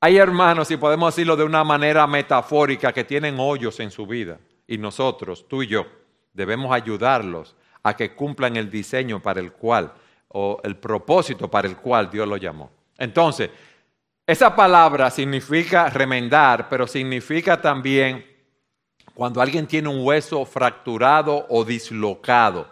Hay 0.00 0.16
hermanos, 0.16 0.68
si 0.68 0.76
podemos 0.76 1.14
decirlo 1.14 1.36
de 1.36 1.42
una 1.42 1.64
manera 1.64 2.06
metafórica, 2.06 2.92
que 2.92 3.02
tienen 3.02 3.40
hoyos 3.40 3.80
en 3.80 3.90
su 3.90 4.06
vida. 4.06 4.38
Y 4.66 4.78
nosotros, 4.78 5.46
tú 5.48 5.62
y 5.64 5.66
yo, 5.66 5.86
debemos 6.32 6.72
ayudarlos 6.72 7.56
a 7.82 7.96
que 7.96 8.14
cumplan 8.14 8.56
el 8.56 8.70
diseño 8.70 9.20
para 9.20 9.40
el 9.40 9.50
cual, 9.52 9.92
o 10.28 10.60
el 10.62 10.76
propósito 10.76 11.50
para 11.50 11.66
el 11.66 11.76
cual 11.76 12.10
Dios 12.10 12.28
lo 12.28 12.36
llamó. 12.36 12.70
Entonces, 12.96 13.50
esa 14.24 14.54
palabra 14.54 15.10
significa 15.10 15.88
remendar, 15.88 16.68
pero 16.68 16.86
significa 16.86 17.60
también 17.60 18.24
cuando 19.14 19.40
alguien 19.40 19.66
tiene 19.66 19.88
un 19.88 20.06
hueso 20.06 20.44
fracturado 20.44 21.46
o 21.48 21.64
dislocado. 21.64 22.68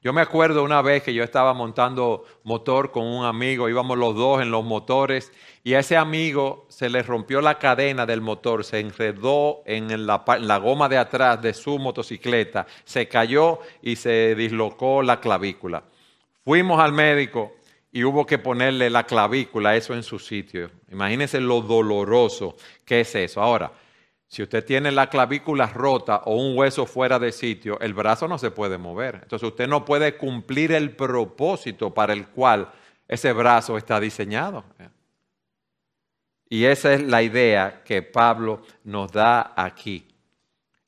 Yo 0.00 0.12
me 0.12 0.20
acuerdo 0.20 0.62
una 0.62 0.80
vez 0.80 1.02
que 1.02 1.12
yo 1.12 1.24
estaba 1.24 1.52
montando 1.54 2.24
motor 2.44 2.92
con 2.92 3.04
un 3.04 3.24
amigo, 3.24 3.68
íbamos 3.68 3.98
los 3.98 4.14
dos 4.14 4.40
en 4.40 4.52
los 4.52 4.64
motores 4.64 5.32
y 5.64 5.74
a 5.74 5.80
ese 5.80 5.96
amigo 5.96 6.66
se 6.68 6.88
le 6.88 7.02
rompió 7.02 7.40
la 7.40 7.58
cadena 7.58 8.06
del 8.06 8.20
motor, 8.20 8.64
se 8.64 8.78
enredó 8.78 9.62
en 9.66 10.06
la, 10.06 10.22
la, 10.40 10.58
goma 10.58 10.88
de 10.88 10.98
atrás 10.98 11.42
de 11.42 11.52
su 11.52 11.80
motocicleta, 11.80 12.64
se 12.84 13.08
cayó 13.08 13.58
y 13.82 13.96
se 13.96 14.36
dislocó 14.36 15.02
la 15.02 15.18
clavícula. 15.18 15.82
Fuimos 16.44 16.78
al 16.78 16.92
médico 16.92 17.56
y 17.90 18.04
hubo 18.04 18.24
que 18.24 18.38
ponerle 18.38 18.90
la 18.90 19.02
clavícula, 19.02 19.74
eso 19.74 19.94
en 19.94 20.04
su 20.04 20.20
sitio. 20.20 20.70
Imagínense 20.92 21.40
lo 21.40 21.60
doloroso 21.60 22.56
que 22.84 23.00
es 23.00 23.14
eso. 23.16 23.42
Ahora, 23.42 23.72
si 24.28 24.42
usted 24.42 24.62
tiene 24.64 24.92
la 24.92 25.08
clavícula 25.08 25.66
rota 25.66 26.18
o 26.26 26.36
un 26.36 26.56
hueso 26.56 26.84
fuera 26.84 27.18
de 27.18 27.32
sitio, 27.32 27.80
el 27.80 27.94
brazo 27.94 28.28
no 28.28 28.38
se 28.38 28.50
puede 28.50 28.76
mover. 28.76 29.20
Entonces 29.22 29.48
usted 29.48 29.66
no 29.66 29.86
puede 29.86 30.18
cumplir 30.18 30.72
el 30.72 30.94
propósito 30.94 31.94
para 31.94 32.12
el 32.12 32.28
cual 32.28 32.70
ese 33.08 33.32
brazo 33.32 33.78
está 33.78 33.98
diseñado. 33.98 34.64
Y 36.50 36.66
esa 36.66 36.92
es 36.92 37.02
la 37.02 37.22
idea 37.22 37.82
que 37.84 38.02
Pablo 38.02 38.62
nos 38.84 39.12
da 39.12 39.54
aquí. 39.56 40.06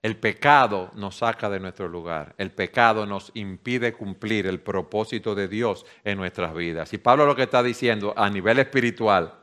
El 0.03 0.17
pecado 0.17 0.91
nos 0.95 1.17
saca 1.17 1.49
de 1.49 1.61
nuestro 1.61 1.89
lugar. 1.89 2.35
El 2.37 2.51
pecado 2.51 3.07
nos 3.07 3.31
impide 3.35 3.95
cumplir 3.95 4.47
el 4.47 4.61
propósito 4.61 5.35
de 5.35 5.49
Dios 5.49 5.87
en 6.05 6.19
nuestras 6.19 6.55
vidas. 6.55 6.93
Y 6.93 6.99
Pablo 6.99 7.25
lo 7.25 7.37
que 7.37 7.43
está 7.45 7.63
diciendo 7.63 8.13
a 8.17 8.29
nivel 8.29 8.59
espiritual, 8.59 9.35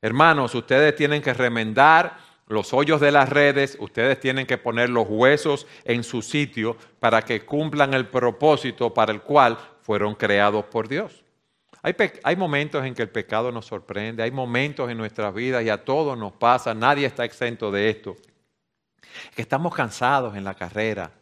hermanos, 0.00 0.54
ustedes 0.54 0.94
tienen 0.96 1.22
que 1.22 1.34
remendar 1.34 2.25
los 2.48 2.72
hoyos 2.72 3.00
de 3.00 3.10
las 3.10 3.28
redes, 3.28 3.76
ustedes 3.80 4.20
tienen 4.20 4.46
que 4.46 4.58
poner 4.58 4.88
los 4.88 5.06
huesos 5.08 5.66
en 5.84 6.04
su 6.04 6.22
sitio 6.22 6.76
para 7.00 7.22
que 7.22 7.44
cumplan 7.44 7.92
el 7.94 8.06
propósito 8.06 8.94
para 8.94 9.12
el 9.12 9.22
cual 9.22 9.58
fueron 9.82 10.14
creados 10.14 10.64
por 10.66 10.88
Dios. 10.88 11.24
Hay, 12.22 12.36
momentos 12.36 12.84
en 12.84 12.94
que 12.94 13.02
el 13.02 13.10
pecado 13.10 13.52
nos 13.52 13.66
sorprende, 13.66 14.22
hay 14.22 14.32
momentos 14.32 14.90
en 14.90 14.98
nuestras 14.98 15.32
vidas 15.32 15.62
y 15.62 15.68
a 15.68 15.84
todos 15.84 16.18
nos 16.18 16.32
pasa, 16.32 16.74
nadie 16.74 17.06
está 17.06 17.24
exento 17.24 17.70
de 17.70 17.90
esto, 17.90 18.16
que 19.36 19.42
estamos 19.42 19.72
cansados 19.72 20.36
en 20.36 20.42
la 20.42 20.54
carrera, 20.54 21.12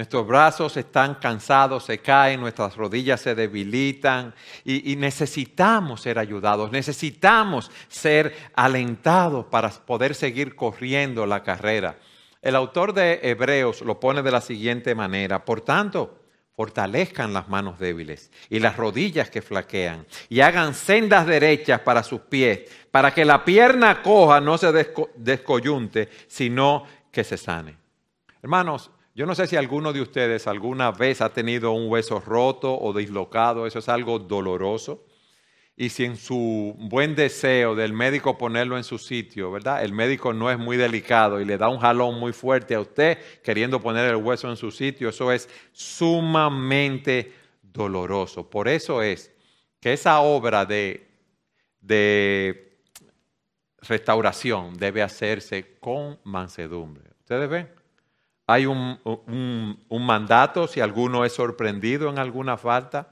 Nuestros 0.00 0.26
brazos 0.26 0.78
están 0.78 1.16
cansados, 1.16 1.84
se 1.84 1.98
caen, 1.98 2.40
nuestras 2.40 2.74
rodillas 2.74 3.20
se 3.20 3.34
debilitan 3.34 4.34
y, 4.64 4.96
necesitamos 4.96 6.00
ser 6.00 6.18
ayudados, 6.18 6.72
necesitamos 6.72 7.70
ser 7.86 8.34
alentados 8.54 9.44
para 9.44 9.68
poder 9.68 10.14
seguir 10.14 10.56
corriendo 10.56 11.26
la 11.26 11.42
carrera. 11.42 11.98
El 12.40 12.56
autor 12.56 12.94
de 12.94 13.20
Hebreos 13.22 13.82
lo 13.82 14.00
pone 14.00 14.22
de 14.22 14.30
la 14.30 14.40
siguiente 14.40 14.94
manera, 14.94 15.44
por 15.44 15.60
tanto, 15.60 16.18
fortalezcan 16.56 17.34
las 17.34 17.50
manos 17.50 17.78
débiles 17.78 18.30
y 18.48 18.58
las 18.58 18.78
rodillas 18.78 19.28
que 19.28 19.42
flaquean 19.42 20.06
y 20.30 20.40
hagan 20.40 20.72
sendas 20.72 21.26
derechas 21.26 21.80
para 21.80 22.02
sus 22.02 22.22
pies, 22.22 22.60
para 22.90 23.12
que 23.12 23.26
la 23.26 23.44
pierna 23.44 24.00
coja 24.00 24.40
no 24.40 24.56
se 24.56 24.72
descoyunte, 25.14 26.08
sino 26.26 26.86
que 27.12 27.22
se 27.22 27.36
sane. 27.36 27.76
Hermanos, 28.42 28.90
yo 29.14 29.26
no 29.26 29.34
sé 29.34 29.46
si 29.46 29.56
alguno 29.56 29.92
de 29.92 30.00
ustedes 30.00 30.46
alguna 30.46 30.92
vez 30.92 31.20
ha 31.20 31.32
tenido 31.32 31.72
un 31.72 31.90
hueso 31.90 32.20
roto 32.20 32.78
o 32.78 32.92
dislocado, 32.92 33.66
eso 33.66 33.80
es 33.80 33.88
algo 33.88 34.18
doloroso. 34.18 35.04
Y 35.76 35.88
si 35.88 36.04
en 36.04 36.16
su 36.16 36.76
buen 36.78 37.14
deseo 37.14 37.74
del 37.74 37.92
médico 37.92 38.36
ponerlo 38.36 38.76
en 38.76 38.84
su 38.84 38.98
sitio, 38.98 39.50
¿verdad? 39.50 39.82
El 39.82 39.94
médico 39.94 40.34
no 40.34 40.50
es 40.50 40.58
muy 40.58 40.76
delicado 40.76 41.40
y 41.40 41.44
le 41.44 41.56
da 41.56 41.68
un 41.70 41.78
jalón 41.78 42.20
muy 42.20 42.32
fuerte 42.32 42.74
a 42.74 42.80
usted 42.80 43.18
queriendo 43.42 43.80
poner 43.80 44.06
el 44.10 44.16
hueso 44.16 44.50
en 44.50 44.56
su 44.56 44.70
sitio, 44.70 45.08
eso 45.08 45.32
es 45.32 45.48
sumamente 45.72 47.32
doloroso. 47.62 48.48
Por 48.48 48.68
eso 48.68 49.02
es 49.02 49.32
que 49.80 49.94
esa 49.94 50.20
obra 50.20 50.66
de, 50.66 51.08
de 51.80 52.78
restauración 53.80 54.76
debe 54.76 55.02
hacerse 55.02 55.78
con 55.80 56.18
mansedumbre. 56.24 57.10
¿Ustedes 57.20 57.48
ven? 57.48 57.79
Hay 58.50 58.66
un, 58.66 59.78
mandato 59.88 60.66
si 60.66 60.80
alguno 60.80 61.24
es 61.24 61.32
sorprendido 61.32 62.10
en 62.10 62.18
alguna 62.18 62.56
falta. 62.56 63.08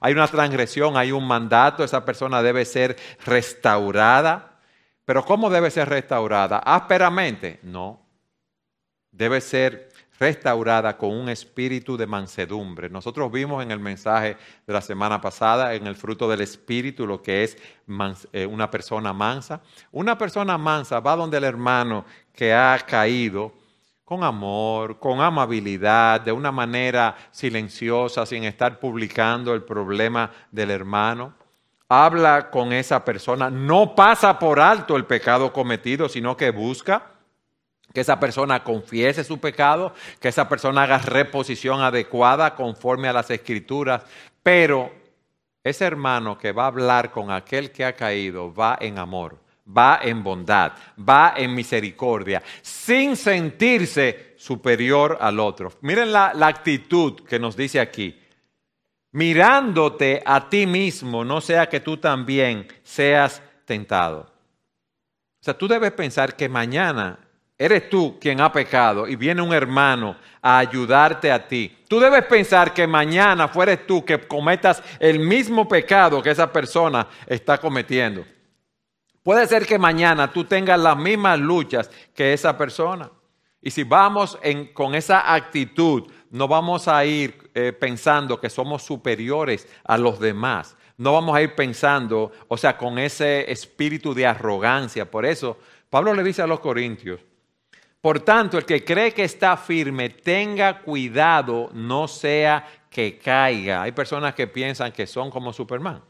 Hay 0.00 0.12
una 0.12 0.26
transgresión, 0.28 0.96
hay 0.96 1.12
un 1.12 1.26
mandato, 1.26 1.82
esa 1.82 2.04
persona 2.04 2.42
debe 2.42 2.64
ser 2.64 2.96
restaurada. 3.24 4.58
Pero 5.04 5.24
¿cómo 5.24 5.48
debe 5.48 5.70
ser 5.70 5.88
restaurada? 5.88 6.58
¿Ásperamente? 6.58 7.58
No. 7.62 8.04
Debe 9.10 9.40
ser 9.40 9.90
restaurada 10.18 10.96
con 10.96 11.10
un 11.10 11.28
espíritu 11.28 11.96
de 11.96 12.06
mansedumbre. 12.06 12.90
Nosotros 12.90 13.32
vimos 13.32 13.62
en 13.62 13.70
el 13.70 13.80
mensaje 13.80 14.36
de 14.66 14.72
la 14.72 14.80
semana 14.80 15.20
pasada, 15.20 15.74
en 15.74 15.86
el 15.86 15.96
fruto 15.96 16.28
del 16.28 16.42
espíritu, 16.42 17.06
lo 17.06 17.22
que 17.22 17.44
es 17.44 17.56
eh, 18.32 18.46
una 18.46 18.70
persona 18.70 19.12
mansa. 19.12 19.62
Una 19.90 20.16
persona 20.18 20.58
mansa 20.58 21.00
va 21.00 21.16
donde 21.16 21.38
el 21.38 21.44
hermano 21.44 22.04
que 22.34 22.52
ha 22.52 22.78
caído 22.86 23.61
con 24.04 24.24
amor, 24.24 24.98
con 24.98 25.20
amabilidad, 25.20 26.20
de 26.20 26.32
una 26.32 26.52
manera 26.52 27.16
silenciosa, 27.30 28.26
sin 28.26 28.44
estar 28.44 28.78
publicando 28.78 29.54
el 29.54 29.62
problema 29.62 30.30
del 30.50 30.70
hermano. 30.70 31.34
Habla 31.88 32.50
con 32.50 32.72
esa 32.72 33.04
persona, 33.04 33.50
no 33.50 33.94
pasa 33.94 34.38
por 34.38 34.60
alto 34.60 34.96
el 34.96 35.04
pecado 35.04 35.52
cometido, 35.52 36.08
sino 36.08 36.36
que 36.36 36.50
busca 36.50 37.10
que 37.92 38.00
esa 38.00 38.18
persona 38.18 38.64
confiese 38.64 39.22
su 39.22 39.38
pecado, 39.38 39.94
que 40.18 40.28
esa 40.28 40.48
persona 40.48 40.84
haga 40.84 40.98
reposición 40.98 41.82
adecuada 41.82 42.54
conforme 42.54 43.08
a 43.08 43.12
las 43.12 43.30
escrituras, 43.30 44.02
pero 44.42 44.90
ese 45.62 45.84
hermano 45.84 46.38
que 46.38 46.52
va 46.52 46.64
a 46.64 46.68
hablar 46.68 47.10
con 47.10 47.30
aquel 47.30 47.70
que 47.70 47.84
ha 47.84 47.94
caído 47.94 48.52
va 48.52 48.78
en 48.80 48.98
amor 48.98 49.41
va 49.66 50.00
en 50.02 50.22
bondad, 50.22 50.72
va 50.98 51.34
en 51.36 51.54
misericordia, 51.54 52.42
sin 52.60 53.16
sentirse 53.16 54.34
superior 54.36 55.18
al 55.20 55.38
otro. 55.40 55.72
Miren 55.82 56.12
la, 56.12 56.32
actitud 56.42 57.20
que 57.20 57.38
nos 57.38 57.56
dice 57.56 57.80
aquí. 57.80 58.18
Mirándote 59.12 60.22
a 60.24 60.48
ti 60.48 60.66
mismo, 60.66 61.24
no 61.24 61.40
sea 61.40 61.68
que 61.68 61.80
tú 61.80 61.98
también 61.98 62.66
seas 62.82 63.42
tentado. 63.66 64.20
O 64.20 65.44
sea, 65.44 65.54
tú 65.54 65.68
debes 65.68 65.92
pensar 65.92 66.34
que 66.34 66.48
mañana 66.48 67.18
eres 67.58 67.90
tú 67.90 68.18
quien 68.18 68.40
ha 68.40 68.50
pecado 68.50 69.06
y 69.06 69.16
viene 69.16 69.42
un 69.42 69.52
hermano 69.52 70.16
a 70.40 70.58
ayudarte 70.58 71.30
a 71.30 71.46
ti. 71.46 71.76
Tú 71.88 72.00
debes 72.00 72.24
pensar 72.24 72.72
que 72.72 72.86
mañana 72.86 73.48
fueres 73.48 73.86
tú 73.86 74.04
que 74.04 74.18
cometas 74.26 74.82
el 74.98 75.20
mismo 75.20 75.68
pecado 75.68 76.22
que 76.22 76.30
esa 76.30 76.50
persona 76.50 77.06
está 77.26 77.58
cometiendo. 77.58 78.24
Puede 79.22 79.46
ser 79.46 79.66
que 79.66 79.78
mañana 79.78 80.32
tú 80.32 80.44
tengas 80.44 80.78
las 80.80 80.96
mismas 80.96 81.38
luchas 81.38 81.90
que 82.14 82.32
esa 82.32 82.58
persona. 82.58 83.10
Y 83.60 83.70
si 83.70 83.84
vamos 83.84 84.36
con 84.74 84.96
esa 84.96 85.32
actitud, 85.32 86.10
no 86.30 86.48
vamos 86.48 86.88
a 86.88 87.04
ir 87.04 87.50
eh, 87.54 87.72
pensando 87.72 88.40
que 88.40 88.50
somos 88.50 88.82
superiores 88.82 89.68
a 89.84 89.96
los 89.96 90.18
demás. 90.18 90.76
No 90.96 91.12
vamos 91.12 91.36
a 91.36 91.42
ir 91.42 91.54
pensando, 91.54 92.32
o 92.48 92.56
sea, 92.56 92.76
con 92.76 92.98
ese 92.98 93.50
espíritu 93.50 94.12
de 94.12 94.26
arrogancia. 94.26 95.08
Por 95.08 95.24
eso, 95.24 95.58
Pablo 95.88 96.12
le 96.14 96.24
dice 96.24 96.42
a 96.42 96.46
los 96.46 96.58
corintios, 96.58 97.20
por 98.00 98.18
tanto, 98.18 98.58
el 98.58 98.64
que 98.64 98.84
cree 98.84 99.14
que 99.14 99.22
está 99.22 99.56
firme, 99.56 100.08
tenga 100.08 100.80
cuidado, 100.80 101.70
no 101.72 102.08
sea 102.08 102.66
que 102.90 103.16
caiga. 103.16 103.82
Hay 103.82 103.92
personas 103.92 104.34
que 104.34 104.48
piensan 104.48 104.90
que 104.90 105.06
son 105.06 105.30
como 105.30 105.52
Superman 105.52 106.02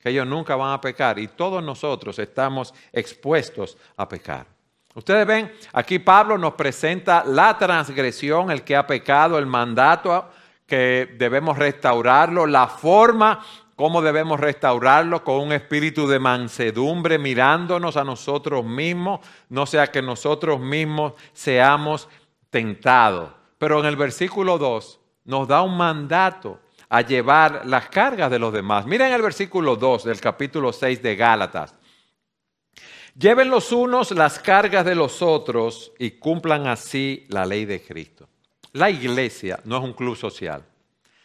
que 0.00 0.10
ellos 0.10 0.26
nunca 0.26 0.56
van 0.56 0.72
a 0.72 0.80
pecar 0.80 1.18
y 1.18 1.28
todos 1.28 1.62
nosotros 1.62 2.18
estamos 2.18 2.74
expuestos 2.92 3.76
a 3.96 4.08
pecar. 4.08 4.46
Ustedes 4.94 5.26
ven, 5.26 5.52
aquí 5.72 5.98
Pablo 6.00 6.36
nos 6.36 6.54
presenta 6.54 7.24
la 7.24 7.56
transgresión, 7.56 8.50
el 8.50 8.64
que 8.64 8.74
ha 8.74 8.86
pecado, 8.86 9.38
el 9.38 9.46
mandato 9.46 10.28
que 10.66 11.14
debemos 11.18 11.58
restaurarlo, 11.58 12.46
la 12.46 12.66
forma 12.66 13.44
como 13.80 14.02
debemos 14.02 14.38
restaurarlo 14.38 15.24
con 15.24 15.36
un 15.40 15.52
espíritu 15.52 16.06
de 16.06 16.18
mansedumbre, 16.18 17.18
mirándonos 17.18 17.96
a 17.96 18.04
nosotros 18.04 18.62
mismos, 18.62 19.20
no 19.48 19.64
sea 19.64 19.86
que 19.86 20.02
nosotros 20.02 20.60
mismos 20.60 21.14
seamos 21.32 22.06
tentados. 22.50 23.30
Pero 23.56 23.80
en 23.80 23.86
el 23.86 23.96
versículo 23.96 24.58
2 24.58 25.00
nos 25.24 25.48
da 25.48 25.62
un 25.62 25.78
mandato 25.78 26.60
a 26.90 27.02
llevar 27.02 27.62
las 27.66 27.88
cargas 27.88 28.30
de 28.30 28.38
los 28.38 28.52
demás. 28.52 28.84
Miren 28.84 29.12
el 29.12 29.22
versículo 29.22 29.76
2 29.76 30.04
del 30.04 30.20
capítulo 30.20 30.72
6 30.72 31.02
de 31.02 31.16
Gálatas. 31.16 31.74
Lleven 33.16 33.48
los 33.48 33.70
unos 33.72 34.10
las 34.10 34.38
cargas 34.40 34.84
de 34.84 34.96
los 34.96 35.22
otros 35.22 35.92
y 35.98 36.12
cumplan 36.12 36.66
así 36.66 37.26
la 37.28 37.46
ley 37.46 37.64
de 37.64 37.80
Cristo. 37.80 38.28
La 38.72 38.90
iglesia 38.90 39.60
no 39.64 39.78
es 39.78 39.84
un 39.84 39.92
club 39.92 40.16
social. 40.16 40.64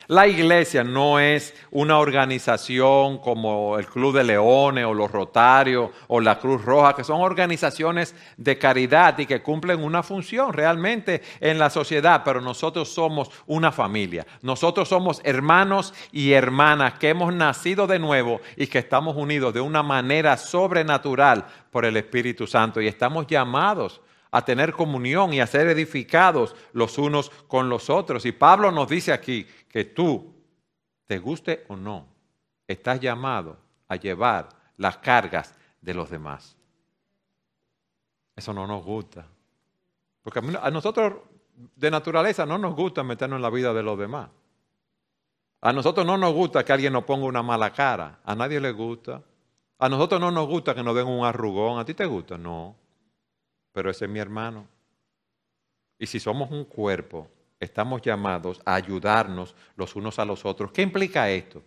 La 0.07 0.27
iglesia 0.27 0.83
no 0.83 1.19
es 1.19 1.55
una 1.71 1.97
organización 1.97 3.17
como 3.17 3.79
el 3.79 3.87
Club 3.87 4.15
de 4.15 4.23
Leones 4.23 4.85
o 4.85 4.93
los 4.93 5.09
Rotarios 5.09 5.89
o 6.07 6.21
la 6.21 6.37
Cruz 6.37 6.63
Roja, 6.63 6.95
que 6.95 7.03
son 7.03 7.21
organizaciones 7.21 8.13
de 8.37 8.59
caridad 8.59 9.17
y 9.17 9.25
que 9.25 9.41
cumplen 9.41 9.83
una 9.83 10.03
función 10.03 10.53
realmente 10.53 11.23
en 11.39 11.57
la 11.57 11.71
sociedad, 11.71 12.21
pero 12.23 12.39
nosotros 12.39 12.89
somos 12.89 13.31
una 13.47 13.71
familia. 13.71 14.27
Nosotros 14.43 14.89
somos 14.89 15.21
hermanos 15.23 15.91
y 16.11 16.33
hermanas 16.33 16.99
que 16.99 17.09
hemos 17.09 17.33
nacido 17.33 17.87
de 17.87 17.97
nuevo 17.97 18.41
y 18.57 18.67
que 18.67 18.79
estamos 18.79 19.15
unidos 19.15 19.55
de 19.55 19.61
una 19.61 19.81
manera 19.81 20.37
sobrenatural 20.37 21.45
por 21.71 21.83
el 21.83 21.97
Espíritu 21.97 22.45
Santo 22.45 22.79
y 22.79 22.87
estamos 22.87 23.25
llamados 23.25 24.01
a 24.35 24.43
tener 24.43 24.73
comunión 24.73 25.33
y 25.33 25.39
a 25.39 25.47
ser 25.47 25.69
edificados 25.69 26.55
los 26.73 26.97
unos 26.97 27.29
con 27.47 27.69
los 27.69 27.89
otros. 27.89 28.25
Y 28.25 28.33
Pablo 28.33 28.69
nos 28.69 28.89
dice 28.89 29.13
aquí 29.13 29.47
que 29.75 29.83
tú, 29.83 30.33
te 31.05 31.19
guste 31.19 31.65
o 31.67 31.75
no, 31.75 32.07
estás 32.65 32.97
llamado 32.97 33.57
a 33.89 33.97
llevar 33.97 34.47
las 34.77 34.99
cargas 34.99 35.53
de 35.81 35.93
los 35.93 36.09
demás. 36.09 36.55
Eso 38.37 38.53
no 38.53 38.65
nos 38.65 38.85
gusta. 38.85 39.27
Porque 40.21 40.39
a 40.39 40.71
nosotros 40.71 41.15
de 41.75 41.91
naturaleza 41.91 42.45
no 42.45 42.57
nos 42.57 42.73
gusta 42.73 43.03
meternos 43.03 43.35
en 43.35 43.41
la 43.41 43.49
vida 43.49 43.73
de 43.73 43.83
los 43.83 43.99
demás. 43.99 44.29
A 45.59 45.73
nosotros 45.73 46.05
no 46.05 46.17
nos 46.17 46.33
gusta 46.33 46.63
que 46.63 46.71
alguien 46.71 46.93
nos 46.93 47.03
ponga 47.03 47.25
una 47.25 47.43
mala 47.43 47.73
cara. 47.73 48.21
A 48.23 48.33
nadie 48.33 48.61
le 48.61 48.71
gusta. 48.71 49.21
A 49.77 49.89
nosotros 49.89 50.21
no 50.21 50.31
nos 50.31 50.47
gusta 50.47 50.73
que 50.73 50.83
nos 50.83 50.95
den 50.95 51.07
un 51.07 51.25
arrugón. 51.25 51.79
¿A 51.79 51.83
ti 51.83 51.93
te 51.93 52.05
gusta? 52.05 52.37
No. 52.37 52.77
Pero 53.73 53.91
ese 53.91 54.05
es 54.05 54.11
mi 54.11 54.19
hermano. 54.19 54.69
Y 55.99 56.07
si 56.07 56.21
somos 56.21 56.49
un 56.49 56.63
cuerpo, 56.63 57.27
estamos 57.65 58.01
llamados 58.01 58.61
a 58.65 58.75
ayudarnos 58.75 59.55
los 59.75 59.95
unos 59.95 60.17
a 60.19 60.25
los 60.25 60.45
otros. 60.45 60.71
¿Qué 60.71 60.81
implica 60.81 61.29
esto? 61.29 61.63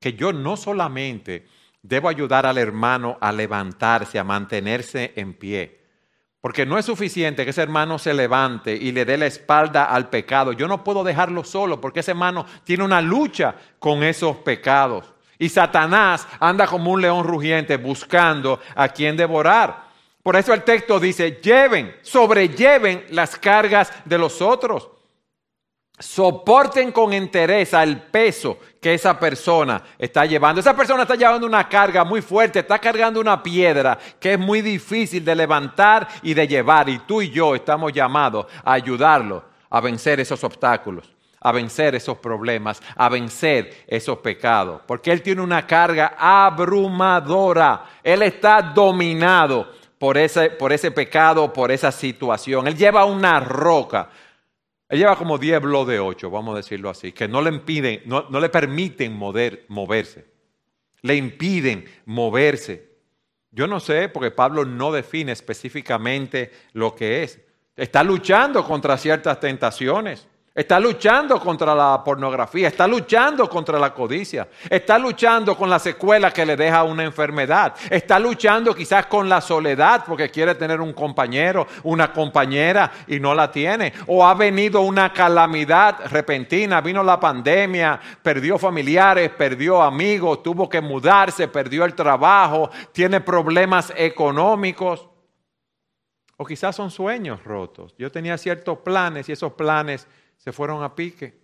Que 0.00 0.14
yo 0.14 0.32
no 0.32 0.56
solamente 0.56 1.46
debo 1.82 2.08
ayudar 2.08 2.46
al 2.46 2.58
hermano 2.58 3.18
a 3.20 3.32
levantarse, 3.32 4.18
a 4.18 4.24
mantenerse 4.24 5.12
en 5.16 5.34
pie, 5.34 5.80
porque 6.40 6.64
no 6.64 6.78
es 6.78 6.86
suficiente 6.86 7.44
que 7.44 7.50
ese 7.50 7.62
hermano 7.62 7.98
se 7.98 8.14
levante 8.14 8.74
y 8.74 8.92
le 8.92 9.04
dé 9.04 9.18
la 9.18 9.26
espalda 9.26 9.84
al 9.84 10.08
pecado. 10.08 10.52
Yo 10.52 10.66
no 10.66 10.82
puedo 10.82 11.04
dejarlo 11.04 11.44
solo 11.44 11.80
porque 11.80 12.00
ese 12.00 12.12
hermano 12.12 12.46
tiene 12.64 12.82
una 12.82 13.02
lucha 13.02 13.54
con 13.78 14.02
esos 14.02 14.36
pecados. 14.38 15.04
Y 15.38 15.50
Satanás 15.50 16.26
anda 16.38 16.66
como 16.66 16.92
un 16.92 17.02
león 17.02 17.24
rugiente 17.24 17.76
buscando 17.76 18.58
a 18.74 18.88
quien 18.88 19.18
devorar. 19.18 19.90
Por 20.22 20.36
eso 20.36 20.54
el 20.54 20.62
texto 20.62 20.98
dice, 20.98 21.40
lleven, 21.42 21.94
sobrelleven 22.02 23.04
las 23.10 23.36
cargas 23.36 23.92
de 24.06 24.18
los 24.18 24.40
otros 24.40 24.88
soporten 26.00 26.92
con 26.92 27.12
entereza 27.12 27.82
el 27.82 28.00
peso 28.00 28.58
que 28.80 28.94
esa 28.94 29.18
persona 29.20 29.82
está 29.98 30.24
llevando. 30.24 30.60
Esa 30.60 30.74
persona 30.74 31.02
está 31.02 31.14
llevando 31.14 31.46
una 31.46 31.68
carga 31.68 32.04
muy 32.04 32.22
fuerte, 32.22 32.60
está 32.60 32.78
cargando 32.78 33.20
una 33.20 33.42
piedra 33.42 33.98
que 34.18 34.32
es 34.32 34.38
muy 34.38 34.62
difícil 34.62 35.24
de 35.24 35.34
levantar 35.34 36.08
y 36.22 36.32
de 36.34 36.48
llevar. 36.48 36.88
Y 36.88 37.00
tú 37.00 37.20
y 37.20 37.30
yo 37.30 37.54
estamos 37.54 37.92
llamados 37.92 38.46
a 38.64 38.72
ayudarlo 38.72 39.44
a 39.68 39.80
vencer 39.80 40.18
esos 40.18 40.42
obstáculos, 40.42 41.08
a 41.40 41.52
vencer 41.52 41.94
esos 41.94 42.18
problemas, 42.18 42.82
a 42.96 43.08
vencer 43.08 43.84
esos 43.86 44.18
pecados. 44.18 44.80
Porque 44.86 45.12
Él 45.12 45.22
tiene 45.22 45.42
una 45.42 45.66
carga 45.66 46.14
abrumadora. 46.18 47.84
Él 48.02 48.22
está 48.22 48.62
dominado 48.62 49.70
por 49.98 50.16
ese, 50.16 50.48
por 50.48 50.72
ese 50.72 50.90
pecado, 50.90 51.52
por 51.52 51.70
esa 51.70 51.92
situación. 51.92 52.66
Él 52.66 52.76
lleva 52.76 53.04
una 53.04 53.38
roca 53.38 54.08
él 54.90 54.98
lleva 54.98 55.14
como 55.14 55.38
10 55.38 55.62
bloques 55.62 55.94
de 55.94 56.00
8, 56.00 56.30
vamos 56.30 56.54
a 56.54 56.56
decirlo 56.56 56.90
así, 56.90 57.12
que 57.12 57.28
no 57.28 57.40
le 57.40 57.50
impiden, 57.50 58.02
no, 58.06 58.28
le 58.28 58.48
permiten 58.48 59.16
moverse. 59.16 60.26
Le 61.02 61.14
impiden 61.14 61.84
moverse. 62.06 62.90
Yo 63.52 63.68
no 63.68 63.78
sé, 63.78 64.08
porque 64.08 64.32
Pablo 64.32 64.64
no 64.64 64.90
define 64.90 65.30
específicamente 65.30 66.50
lo 66.72 66.96
que 66.96 67.22
es. 67.22 67.38
Está 67.76 68.02
luchando 68.02 68.64
contra 68.64 68.98
ciertas 68.98 69.38
tentaciones. 69.38 70.26
Está 70.60 70.78
luchando 70.78 71.40
contra 71.40 71.74
la 71.74 72.04
pornografía, 72.04 72.68
está 72.68 72.86
luchando 72.86 73.48
contra 73.48 73.78
la 73.78 73.94
codicia, 73.94 74.46
está 74.68 74.98
luchando 74.98 75.56
con 75.56 75.70
la 75.70 75.78
secuela 75.78 76.30
que 76.30 76.44
le 76.44 76.54
deja 76.54 76.82
una 76.82 77.02
enfermedad, 77.02 77.74
está 77.88 78.18
luchando 78.18 78.74
quizás 78.74 79.06
con 79.06 79.26
la 79.26 79.40
soledad 79.40 80.04
porque 80.06 80.30
quiere 80.30 80.54
tener 80.54 80.82
un 80.82 80.92
compañero, 80.92 81.66
una 81.84 82.12
compañera 82.12 82.92
y 83.06 83.18
no 83.18 83.34
la 83.34 83.50
tiene, 83.50 83.94
o 84.06 84.26
ha 84.26 84.34
venido 84.34 84.82
una 84.82 85.14
calamidad 85.14 85.96
repentina, 86.10 86.82
vino 86.82 87.02
la 87.02 87.18
pandemia, 87.18 87.98
perdió 88.22 88.58
familiares, 88.58 89.30
perdió 89.30 89.80
amigos, 89.80 90.42
tuvo 90.42 90.68
que 90.68 90.82
mudarse, 90.82 91.48
perdió 91.48 91.86
el 91.86 91.94
trabajo, 91.94 92.68
tiene 92.92 93.22
problemas 93.22 93.94
económicos. 93.96 95.08
O 96.36 96.44
quizás 96.46 96.74
son 96.74 96.90
sueños 96.90 97.44
rotos. 97.44 97.94
Yo 97.98 98.10
tenía 98.10 98.38
ciertos 98.38 98.78
planes 98.78 99.28
y 99.28 99.32
esos 99.32 99.52
planes 99.52 100.06
se 100.40 100.52
fueron 100.52 100.82
a 100.82 100.94
pique. 100.94 101.38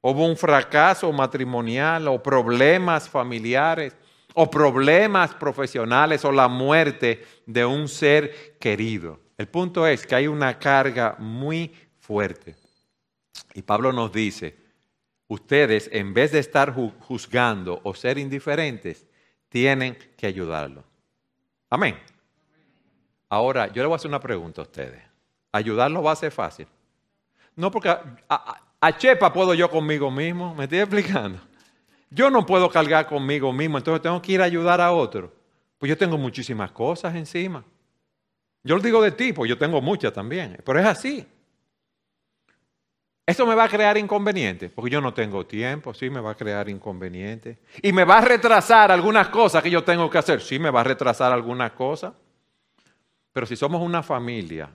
Hubo 0.00 0.24
un 0.24 0.36
fracaso 0.36 1.12
matrimonial 1.12 2.06
o 2.06 2.22
problemas 2.22 3.08
familiares 3.08 3.96
o 4.34 4.48
problemas 4.48 5.34
profesionales 5.34 6.24
o 6.24 6.30
la 6.30 6.46
muerte 6.46 7.26
de 7.46 7.64
un 7.64 7.88
ser 7.88 8.56
querido. 8.60 9.18
El 9.36 9.48
punto 9.48 9.86
es 9.86 10.06
que 10.06 10.14
hay 10.14 10.28
una 10.28 10.56
carga 10.58 11.16
muy 11.18 11.74
fuerte. 11.98 12.54
Y 13.54 13.62
Pablo 13.62 13.92
nos 13.92 14.12
dice, 14.12 14.56
ustedes 15.26 15.90
en 15.92 16.14
vez 16.14 16.30
de 16.30 16.38
estar 16.38 16.72
juzgando 16.72 17.80
o 17.82 17.92
ser 17.92 18.18
indiferentes, 18.18 19.04
tienen 19.48 19.98
que 20.16 20.28
ayudarlo. 20.28 20.84
Amén. 21.68 21.98
Ahora, 23.28 23.66
yo 23.66 23.82
le 23.82 23.88
voy 23.88 23.94
a 23.94 23.96
hacer 23.96 24.08
una 24.08 24.20
pregunta 24.20 24.60
a 24.60 24.64
ustedes. 24.64 25.02
¿Ayudarlo 25.50 26.04
va 26.04 26.12
a 26.12 26.16
ser 26.16 26.30
fácil? 26.30 26.68
No, 27.56 27.70
porque 27.70 27.88
a, 27.88 28.98
chepa 28.98 29.32
puedo 29.32 29.54
yo 29.54 29.70
conmigo 29.70 30.10
mismo, 30.10 30.54
¿me 30.54 30.64
estoy 30.64 30.80
explicando? 30.80 31.38
Yo 32.10 32.30
no 32.30 32.44
puedo 32.44 32.68
cargar 32.70 33.06
conmigo 33.06 33.52
mismo, 33.52 33.78
entonces 33.78 34.02
tengo 34.02 34.20
que 34.20 34.32
ir 34.32 34.40
a 34.40 34.44
ayudar 34.44 34.80
a 34.80 34.92
otro. 34.92 35.32
Pues 35.78 35.88
yo 35.88 35.96
tengo 35.96 36.18
muchísimas 36.18 36.72
cosas 36.72 37.14
encima. 37.14 37.64
Yo 38.62 38.76
lo 38.76 38.82
digo 38.82 39.00
de 39.00 39.12
ti, 39.12 39.32
pues 39.32 39.48
yo 39.48 39.56
tengo 39.56 39.80
muchas 39.80 40.12
también, 40.12 40.60
pero 40.64 40.78
es 40.78 40.86
así. 40.86 41.26
Eso 43.24 43.46
me 43.46 43.54
va 43.54 43.64
a 43.64 43.68
crear 43.68 43.96
inconvenientes, 43.96 44.72
porque 44.72 44.90
yo 44.90 45.00
no 45.00 45.14
tengo 45.14 45.46
tiempo, 45.46 45.94
sí 45.94 46.10
me 46.10 46.20
va 46.20 46.32
a 46.32 46.34
crear 46.34 46.68
inconvenientes. 46.68 47.58
Y 47.80 47.92
me 47.92 48.04
va 48.04 48.18
a 48.18 48.22
retrasar 48.22 48.90
algunas 48.90 49.28
cosas 49.28 49.62
que 49.62 49.70
yo 49.70 49.84
tengo 49.84 50.10
que 50.10 50.18
hacer, 50.18 50.40
sí 50.40 50.58
me 50.58 50.70
va 50.70 50.80
a 50.80 50.84
retrasar 50.84 51.32
algunas 51.32 51.70
cosas. 51.72 52.12
Pero 53.32 53.46
si 53.46 53.54
somos 53.54 53.80
una 53.80 54.02
familia 54.02 54.68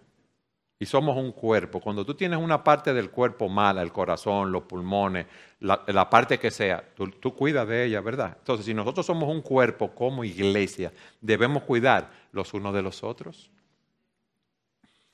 y 0.77 0.85
somos 0.85 1.15
un 1.17 1.31
cuerpo. 1.31 1.79
Cuando 1.79 2.05
tú 2.05 2.13
tienes 2.15 2.39
una 2.39 2.63
parte 2.63 2.93
del 2.93 3.09
cuerpo 3.09 3.47
mala, 3.47 3.81
el 3.81 3.91
corazón, 3.91 4.51
los 4.51 4.63
pulmones, 4.63 5.25
la, 5.59 6.09
parte 6.09 6.37
que 6.37 6.51
sea, 6.51 6.83
tú, 6.95 7.09
tú, 7.09 7.33
cuidas 7.33 7.67
de 7.67 7.85
ella, 7.85 8.01
¿verdad? 8.01 8.35
Entonces, 8.39 8.65
si 8.65 8.73
nosotros 8.73 9.05
somos 9.05 9.29
un 9.29 9.41
cuerpo 9.41 9.95
como 9.95 10.23
iglesia, 10.23 10.91
debemos 11.21 11.63
cuidar 11.63 12.11
los 12.31 12.53
unos 12.53 12.73
de 12.73 12.81
los 12.81 13.03
otros. 13.03 13.49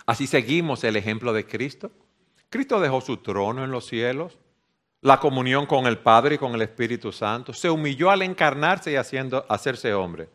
Así 0.06 0.26
seguimos 0.26 0.84
el 0.84 0.96
ejemplo 0.96 1.32
de 1.32 1.46
Cristo. 1.46 1.92
Cristo 2.50 2.80
dejó 2.80 3.00
su 3.02 3.18
trono 3.18 3.64
en 3.64 3.72
los 3.72 3.86
cielos, 3.86 4.38
la 5.02 5.20
comunión 5.20 5.66
con 5.68 5.86
el 5.86 6.00
Padre 6.00 6.36
y 6.36 6.38
con 6.38 6.54
el 6.54 6.62
Espíritu 6.62 7.12
Santo, 7.12 7.54
se 7.54 7.70
humilló 7.70 8.10
al 8.12 8.24
encarnarse 8.24 8.92
y 8.92 8.96
haciendo, 8.96 9.46
hacerse 9.48 9.94
hombre. 9.94 10.28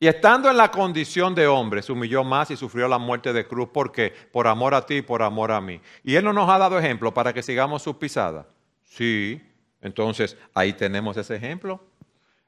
Y 0.00 0.06
estando 0.06 0.50
en 0.50 0.56
la 0.56 0.70
condición 0.70 1.34
de 1.34 1.46
hombre, 1.46 1.82
se 1.82 1.92
humilló 1.92 2.24
más 2.24 2.50
y 2.50 2.56
sufrió 2.56 2.88
la 2.88 2.98
muerte 2.98 3.32
de 3.32 3.46
cruz. 3.46 3.68
¿Por 3.68 3.92
qué? 3.92 4.12
Por 4.32 4.46
amor 4.46 4.74
a 4.74 4.84
ti 4.84 4.96
y 4.96 5.02
por 5.02 5.22
amor 5.22 5.52
a 5.52 5.60
mí. 5.60 5.80
Y 6.02 6.16
Él 6.16 6.24
no 6.24 6.32
nos 6.32 6.50
ha 6.50 6.58
dado 6.58 6.78
ejemplo 6.78 7.14
para 7.14 7.32
que 7.32 7.42
sigamos 7.42 7.82
su 7.82 7.98
pisada. 7.98 8.46
Sí, 8.82 9.40
entonces 9.80 10.36
ahí 10.52 10.72
tenemos 10.72 11.16
ese 11.16 11.36
ejemplo. 11.36 11.80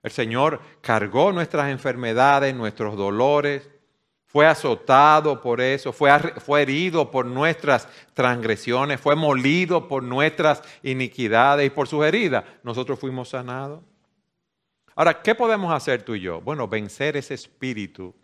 El 0.03 0.11
Señor 0.11 0.61
cargó 0.81 1.33
nuestras 1.33 1.71
enfermedades, 1.71 2.55
nuestros 2.55 2.97
dolores, 2.97 3.69
fue 4.27 4.47
azotado 4.47 5.41
por 5.41 5.61
eso, 5.61 5.93
fue, 5.93 6.11
fue 6.41 6.61
herido 6.63 7.11
por 7.11 7.25
nuestras 7.25 7.89
transgresiones, 8.13 9.01
fue 9.01 9.17
molido 9.17 9.89
por 9.89 10.03
nuestras 10.03 10.63
iniquidades 10.83 11.67
y 11.67 11.71
por 11.71 11.89
sus 11.89 12.05
heridas. 12.05 12.45
Nosotros 12.63 12.99
fuimos 12.99 13.31
sanados. 13.31 13.81
Ahora, 14.97 15.21
¿qué 15.21 15.35
podemos 15.35 15.73
hacer 15.75 16.03
tú 16.03 16.15
y 16.15 16.21
yo? 16.21 16.41
Bueno, 16.41 16.67
vencer 16.67 17.19
ese 17.19 17.35
espíritu 17.35 18.15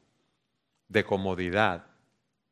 de 0.89 1.05
comodidad, 1.05 1.85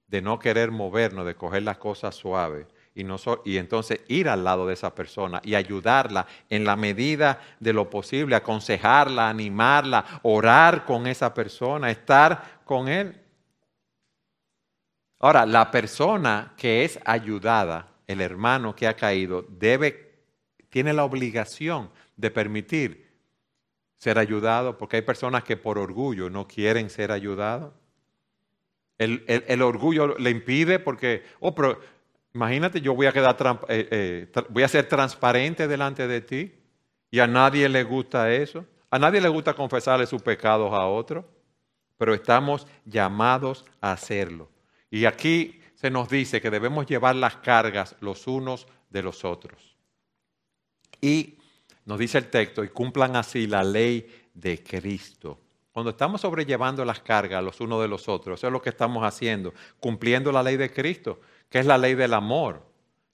de 0.07 0.21
no 0.21 0.39
querer 0.39 0.71
movernos, 0.71 1.25
de 1.25 1.35
coger 1.35 1.63
las 1.63 1.79
cosas 1.79 2.15
suaves 2.15 2.67
y, 2.95 3.57
entonces 3.57 4.01
ir 4.09 4.29
al 4.29 4.45
lado 4.45 4.67
de 4.67 4.75
esa 4.75 4.95
persona 4.95 5.41
y 5.43 5.55
ayudarla 5.55 6.27
en 6.51 6.65
la 6.65 6.77
medida 6.77 7.41
de 7.61 7.73
lo 7.73 7.89
posible, 7.89 8.37
aconsejarla, 8.37 9.31
animarla, 9.31 10.21
orar 10.23 10.85
con 10.85 11.07
esa 11.07 11.33
persona, 11.33 11.91
estar 11.91 12.61
con 12.67 12.89
él. 12.89 13.19
Ahora, 15.19 15.47
la 15.47 15.71
persona 15.71 16.53
que 16.59 16.85
es 16.85 16.99
ayudada, 17.07 17.89
el 18.07 18.21
hermano 18.21 18.77
que 18.77 18.87
ha 18.87 18.95
caído, 18.95 19.47
debe, 19.49 20.25
tiene 20.69 20.93
la 20.93 21.05
obligación 21.05 21.91
de 22.17 22.31
permitir 22.31 23.10
ser 24.01 24.19
ayudado, 24.19 24.79
porque 24.79 24.97
hay 24.97 25.03
personas 25.03 25.45
que 25.45 25.59
por 25.59 25.77
orgullo 25.77 26.31
no 26.31 26.49
quieren 26.49 26.89
ser 26.89 27.13
ayudados. 27.13 27.75
El, 28.97 29.63
orgullo 29.63 30.17
le 30.19 30.31
impide 30.31 30.79
porque, 30.79 31.23
oh, 31.39 31.55
pero 31.55 31.79
imagínate, 32.33 32.81
yo 32.81 32.95
voy 32.95 33.07
a 33.07 33.13
quedar, 33.13 33.37
eh, 33.69 33.89
eh, 33.91 34.45
voy 34.49 34.63
a 34.63 34.69
ser 34.69 34.89
transparente 34.89 35.69
delante 35.69 36.09
de 36.09 36.23
ti 36.23 36.53
y 37.11 37.19
a 37.19 37.27
nadie 37.27 37.69
le 37.69 37.83
gusta 37.85 38.33
eso. 38.33 38.65
A 38.91 38.99
nadie 38.99 39.21
le 39.21 39.29
gusta 39.29 39.53
confesarle 39.53 40.07
sus 40.07 40.23
pecados 40.23 40.73
a 40.73 40.87
otro, 40.87 41.29
pero 41.99 42.15
estamos 42.15 42.67
llamados 42.87 43.67
a 43.83 43.93
hacerlo. 43.93 44.49
Y 44.91 45.05
aquí 45.05 45.61
se 45.75 45.91
nos 45.91 46.09
dice 46.09 46.41
que 46.41 46.51
debemos 46.51 46.87
llevar 46.87 47.17
las 47.17 47.37
cargas 47.37 47.97
los 48.01 48.27
unos 48.27 48.67
de 48.89 49.03
los 49.03 49.27
otros. 49.27 49.77
Y 51.03 51.37
nos 51.85 51.99
dice 51.99 52.19
el 52.19 52.29
texto, 52.31 52.63
y 52.65 52.69
cumplan 52.69 53.17
así 53.17 53.47
la 53.47 53.63
ley 53.63 54.07
de 54.35 54.63
Cristo. 54.63 55.39
Cuando 55.73 55.91
estamos 55.91 56.21
sobrellevando 56.21 56.85
las 56.85 57.01
cargas 57.01 57.43
los 57.43 57.61
unos 57.61 57.81
de 57.81 57.89
los 57.89 58.09
otros, 58.09 58.41
eso 58.41 58.47
es 58.49 58.53
lo 58.53 58.61
que 58.61 58.71
estamos 58.71 59.05
haciendo, 59.05 59.55
cumpliendo 59.79 60.33
la 60.33 60.43
ley 60.43 60.57
de 60.57 60.73
Cristo, 60.73 61.21
que 61.49 61.61
es 61.61 61.67
la 61.67 61.79
ley 61.79 61.95
del 61.95 62.15
amor. 62.15 62.70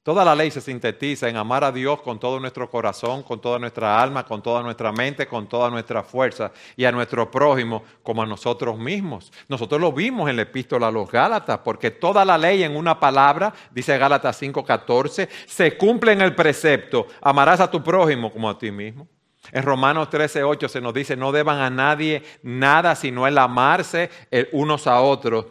Toda 0.06 0.24
la 0.24 0.36
ley 0.36 0.52
se 0.52 0.60
sintetiza 0.60 1.28
en 1.28 1.36
amar 1.36 1.64
a 1.64 1.72
Dios 1.72 2.00
con 2.00 2.20
todo 2.20 2.38
nuestro 2.38 2.70
corazón, 2.70 3.24
con 3.24 3.40
toda 3.40 3.58
nuestra 3.58 4.00
alma, 4.00 4.24
con 4.24 4.40
toda 4.40 4.62
nuestra 4.62 4.92
mente, 4.92 5.26
con 5.26 5.48
toda 5.48 5.68
nuestra 5.68 6.04
fuerza 6.04 6.52
y 6.76 6.84
a 6.84 6.92
nuestro 6.92 7.28
prójimo 7.28 7.82
como 8.04 8.22
a 8.22 8.26
nosotros 8.26 8.78
mismos. 8.78 9.32
Nosotros 9.48 9.80
lo 9.80 9.90
vimos 9.90 10.30
en 10.30 10.36
la 10.36 10.42
epístola 10.42 10.86
a 10.86 10.90
los 10.92 11.10
Gálatas, 11.10 11.58
porque 11.58 11.90
toda 11.90 12.24
la 12.24 12.38
ley 12.38 12.62
en 12.62 12.76
una 12.76 13.00
palabra, 13.00 13.52
dice 13.72 13.98
Gálatas 13.98 14.40
5:14, 14.40 15.28
se 15.44 15.76
cumple 15.76 16.12
en 16.12 16.20
el 16.20 16.36
precepto, 16.36 17.08
amarás 17.20 17.58
a 17.58 17.68
tu 17.68 17.82
prójimo 17.82 18.32
como 18.32 18.48
a 18.48 18.56
ti 18.56 18.70
mismo. 18.70 19.08
En 19.50 19.64
Romanos 19.64 20.08
13:8 20.08 20.68
se 20.68 20.80
nos 20.80 20.94
dice, 20.94 21.16
no 21.16 21.32
deban 21.32 21.58
a 21.58 21.68
nadie 21.68 22.22
nada 22.44 22.94
sino 22.94 23.26
el 23.26 23.36
amarse 23.38 24.10
unos 24.52 24.86
a 24.86 25.00
otros, 25.00 25.46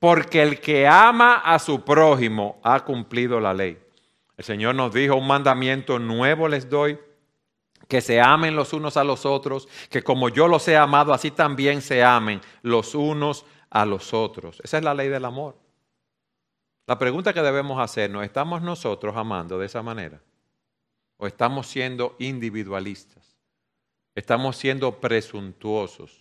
porque 0.00 0.42
el 0.42 0.58
que 0.58 0.88
ama 0.88 1.34
a 1.44 1.60
su 1.60 1.84
prójimo 1.84 2.58
ha 2.64 2.84
cumplido 2.84 3.38
la 3.38 3.54
ley. 3.54 3.78
El 4.40 4.44
Señor 4.44 4.74
nos 4.74 4.94
dijo, 4.94 5.16
un 5.16 5.26
mandamiento 5.26 5.98
nuevo 5.98 6.48
les 6.48 6.70
doy, 6.70 6.98
que 7.86 8.00
se 8.00 8.22
amen 8.22 8.56
los 8.56 8.72
unos 8.72 8.96
a 8.96 9.04
los 9.04 9.26
otros, 9.26 9.68
que 9.90 10.02
como 10.02 10.30
yo 10.30 10.48
los 10.48 10.66
he 10.66 10.78
amado, 10.78 11.12
así 11.12 11.30
también 11.30 11.82
se 11.82 12.02
amen 12.02 12.40
los 12.62 12.94
unos 12.94 13.44
a 13.68 13.84
los 13.84 14.14
otros. 14.14 14.58
Esa 14.64 14.78
es 14.78 14.82
la 14.82 14.94
ley 14.94 15.10
del 15.10 15.26
amor. 15.26 15.58
La 16.86 16.98
pregunta 16.98 17.34
que 17.34 17.42
debemos 17.42 17.78
hacernos, 17.78 18.24
¿estamos 18.24 18.62
nosotros 18.62 19.14
amando 19.14 19.58
de 19.58 19.66
esa 19.66 19.82
manera? 19.82 20.22
¿O 21.18 21.26
estamos 21.26 21.66
siendo 21.66 22.16
individualistas? 22.18 23.36
¿Estamos 24.14 24.56
siendo 24.56 25.00
presuntuosos? 25.00 26.18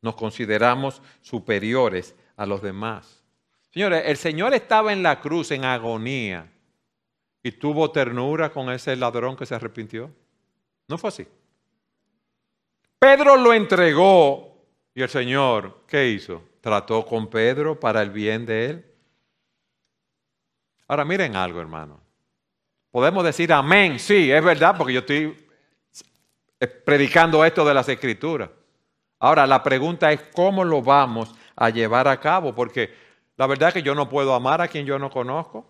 ¿Nos 0.00 0.14
consideramos 0.14 1.02
superiores 1.20 2.16
a 2.34 2.46
los 2.46 2.62
demás? 2.62 3.22
Señores, 3.68 4.04
el 4.06 4.16
Señor 4.16 4.54
estaba 4.54 4.90
en 4.90 5.02
la 5.02 5.20
cruz 5.20 5.50
en 5.50 5.66
agonía 5.66 6.50
y 7.48 7.52
tuvo 7.52 7.90
ternura 7.90 8.50
con 8.50 8.70
ese 8.70 8.94
ladrón 8.94 9.34
que 9.34 9.46
se 9.46 9.54
arrepintió. 9.54 10.10
No 10.86 10.98
fue 10.98 11.08
así. 11.08 11.26
Pedro 12.98 13.36
lo 13.38 13.54
entregó 13.54 14.66
y 14.94 15.00
el 15.00 15.08
Señor, 15.08 15.82
¿qué 15.86 16.08
hizo? 16.08 16.42
Trató 16.60 17.06
con 17.06 17.28
Pedro 17.28 17.80
para 17.80 18.02
el 18.02 18.10
bien 18.10 18.44
de 18.44 18.66
él. 18.66 18.84
Ahora 20.88 21.06
miren 21.06 21.36
algo, 21.36 21.60
hermano. 21.60 22.00
Podemos 22.90 23.24
decir 23.24 23.50
amén, 23.50 23.98
sí, 23.98 24.30
es 24.30 24.44
verdad, 24.44 24.76
porque 24.76 24.92
yo 24.92 25.00
estoy 25.00 25.46
predicando 26.84 27.44
esto 27.46 27.64
de 27.64 27.72
las 27.72 27.88
escrituras. 27.88 28.50
Ahora, 29.20 29.46
la 29.46 29.62
pregunta 29.62 30.12
es 30.12 30.20
cómo 30.34 30.64
lo 30.64 30.82
vamos 30.82 31.34
a 31.56 31.70
llevar 31.70 32.08
a 32.08 32.20
cabo, 32.20 32.54
porque 32.54 32.92
la 33.36 33.46
verdad 33.46 33.68
es 33.68 33.74
que 33.74 33.82
yo 33.82 33.94
no 33.94 34.08
puedo 34.08 34.34
amar 34.34 34.60
a 34.60 34.68
quien 34.68 34.84
yo 34.84 34.98
no 34.98 35.08
conozco. 35.08 35.66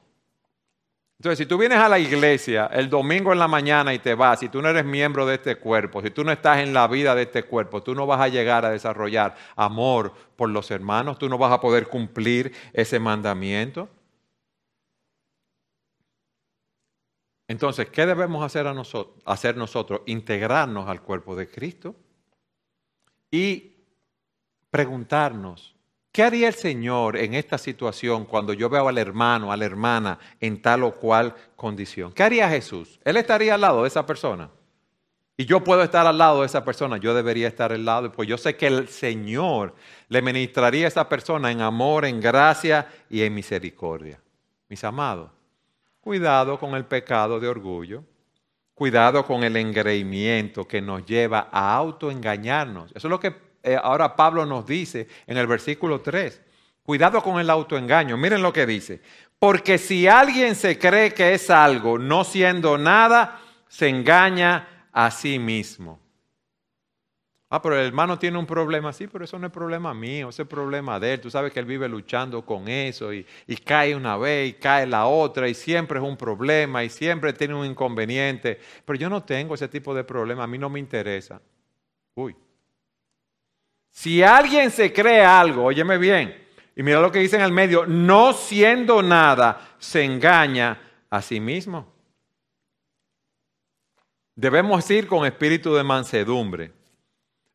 Entonces, 1.21 1.39
si 1.39 1.47
tú 1.47 1.59
vienes 1.59 1.79
a 1.79 1.89
la 1.89 1.99
iglesia 1.99 2.67
el 2.67 2.89
domingo 2.89 3.33
en 3.33 3.41
la 3.41 3.49
mañana 3.49 3.93
y 3.93 3.99
te 3.99 4.15
vas, 4.15 4.39
si 4.39 4.49
tú 4.49 4.63
no 4.63 4.69
eres 4.69 4.85
miembro 4.85 5.27
de 5.27 5.35
este 5.35 5.57
cuerpo, 5.57 6.01
si 6.01 6.11
tú 6.11 6.23
no 6.23 6.31
estás 6.31 6.59
en 6.59 6.73
la 6.73 6.87
vida 6.87 7.13
de 7.17 7.23
este 7.23 7.43
cuerpo, 7.43 7.83
tú 7.83 7.93
no 7.93 8.07
vas 8.07 8.21
a 8.21 8.29
llegar 8.29 8.65
a 8.65 8.71
desarrollar 8.71 9.35
amor 9.57 10.13
por 10.37 10.49
los 10.49 10.71
hermanos, 10.71 11.19
tú 11.19 11.29
no 11.29 11.37
vas 11.37 11.53
a 11.53 11.61
poder 11.61 11.89
cumplir 11.89 12.53
ese 12.73 13.01
mandamiento. 13.01 13.89
Entonces, 17.49 17.89
¿qué 17.91 18.07
debemos 18.07 18.45
hacer, 18.45 18.69
a 18.69 18.75
nosotros, 18.75 19.17
hacer 19.25 19.57
nosotros? 19.57 20.03
Integrarnos 20.07 20.89
al 20.89 21.03
cuerpo 21.03 21.35
de 21.35 21.51
Cristo 21.51 21.97
y 23.29 23.73
preguntarnos, 24.71 25.75
¿Qué 26.19 26.25
haría 26.25 26.49
el 26.49 26.55
Señor 26.55 27.17
en 27.17 27.35
esta 27.35 27.57
situación 27.59 28.25
cuando 28.25 28.53
yo 28.53 28.69
veo 28.69 28.89
al 28.89 28.99
hermano, 28.99 29.53
a 29.53 29.57
la 29.57 29.65
hermana 29.65 30.19
en 30.41 30.61
tal 30.61 30.83
o 30.83 30.97
cual 30.97 31.33
condición? 31.55 32.13
¿Qué 32.13 32.25
haría 32.25 32.49
Jesús? 32.49 32.99
Él 33.05 33.19
estaría 33.19 33.55
al 33.55 33.61
lado 33.61 33.83
de 33.83 33.87
esa 33.87 34.05
persona. 34.05 34.51
Y 35.37 35.47
yo 35.47 35.63
puedo 35.63 35.81
estar 35.81 36.09
al 36.09 36.19
lado 36.19 36.41
de 36.41 36.47
esa 36.47 36.65
persona, 36.65 36.97
yo 36.97 37.15
debería 37.15 37.47
estar 37.47 37.71
al 37.71 37.85
lado, 37.85 38.11
pues 38.11 38.29
yo 38.29 38.37
sé 38.37 38.57
que 38.57 38.67
el 38.67 38.89
Señor 38.89 39.77
le 40.09 40.21
ministraría 40.21 40.87
a 40.87 40.89
esa 40.89 41.09
persona 41.09 41.53
en 41.53 41.61
amor, 41.61 42.05
en 42.05 42.21
gracia 42.21 42.89
y 43.09 43.23
en 43.23 43.33
misericordia. 43.33 44.21
Mis 44.69 44.83
amados, 44.83 45.31
cuidado 46.01 46.59
con 46.59 46.75
el 46.75 46.85
pecado 46.85 47.39
de 47.39 47.47
orgullo, 47.47 48.03
cuidado 48.75 49.25
con 49.25 49.45
el 49.45 49.57
engreimiento 49.57 50.67
que 50.67 50.83
nos 50.83 51.07
lleva 51.07 51.49
a 51.53 51.77
autoengañarnos. 51.77 52.91
Eso 52.91 53.07
es 53.07 53.11
lo 53.11 53.21
que 53.21 53.48
eh, 53.63 53.77
ahora 53.81 54.15
Pablo 54.17 54.47
nos 54.47 54.67
dice 54.67 55.09
en 55.27 55.37
el 55.37 55.47
versículo 55.47 56.01
3. 56.01 56.43
Cuidado 56.83 57.23
con 57.23 57.39
el 57.39 57.51
autoengaño. 57.51 58.17
Miren 58.17 58.43
lo 58.43 58.53
que 58.53 58.67
dice. 58.67 59.01
Porque 59.39 59.79
si 59.79 60.09
alguien 60.09 60.55
se 60.55 60.79
cree 60.79 61.13
que 61.13 61.35
es 61.35 61.51
algo, 61.51 61.99
no 61.99 62.25
siendo 62.25 62.79
nada, 62.79 63.41
se 63.69 63.89
engaña 63.89 64.87
a 64.93 65.11
sí 65.11 65.39
mismo. 65.39 66.01
Ah, 67.51 67.63
pero 67.63 67.79
el 67.81 67.87
hermano 67.87 68.19
tiene 68.19 68.37
un 68.37 68.45
problema, 68.45 68.93
sí, 68.93 69.07
pero 69.07 69.25
eso 69.25 69.39
no 69.39 69.47
es 69.47 69.53
problema 69.53 69.95
mío, 69.95 70.29
ese 70.29 70.43
es 70.43 70.49
problema 70.49 71.01
de 71.01 71.15
él. 71.15 71.21
Tú 71.21 71.31
sabes 71.31 71.51
que 71.51 71.61
él 71.61 71.65
vive 71.65 71.89
luchando 71.89 72.45
con 72.45 72.69
eso 72.69 73.13
y, 73.13 73.27
y, 73.47 73.57
cae 73.57 73.97
una 73.97 74.19
vez 74.19 74.51
y 74.51 74.53
cae 74.55 74.87
la 74.87 75.07
otra 75.07 75.49
y 75.49 75.55
siempre 75.55 75.99
es 75.99 76.05
un 76.05 76.17
problema 76.17 76.85
y 76.85 76.91
siempre 76.91 77.33
tiene 77.33 77.55
un 77.55 77.65
inconveniente. 77.65 78.61
Pero 78.85 78.99
yo 78.99 79.09
no 79.09 79.23
tengo 79.23 79.55
ese 79.55 79.69
tipo 79.69 79.95
de 79.95 80.05
problema, 80.05 80.45
a 80.45 80.47
mí 80.47 80.59
no 80.59 80.69
me 80.69 80.79
interesa. 80.79 81.41
Uy, 82.15 82.37
si 83.99 84.23
alguien 84.23 84.71
se 84.71 84.93
cree 84.93 85.25
algo, 85.25 85.65
óyeme 85.65 85.99
bien, 85.99 86.47
y 86.77 86.85
mira 86.85 87.01
lo 87.01 87.11
que 87.11 87.19
dice 87.19 87.35
en 87.35 87.43
el 87.43 87.51
medio, 87.51 87.85
no 87.85 88.33
siendo 88.33 89.03
nada, 89.03 89.75
se 89.77 90.05
engaña 90.05 90.81
a 91.11 91.21
sí 91.21 91.41
mismo. 91.41 91.93
Debemos 94.37 94.89
ir 94.89 95.09
con 95.09 95.27
espíritu 95.27 95.75
de 95.75 95.83
mansedumbre. 95.83 96.71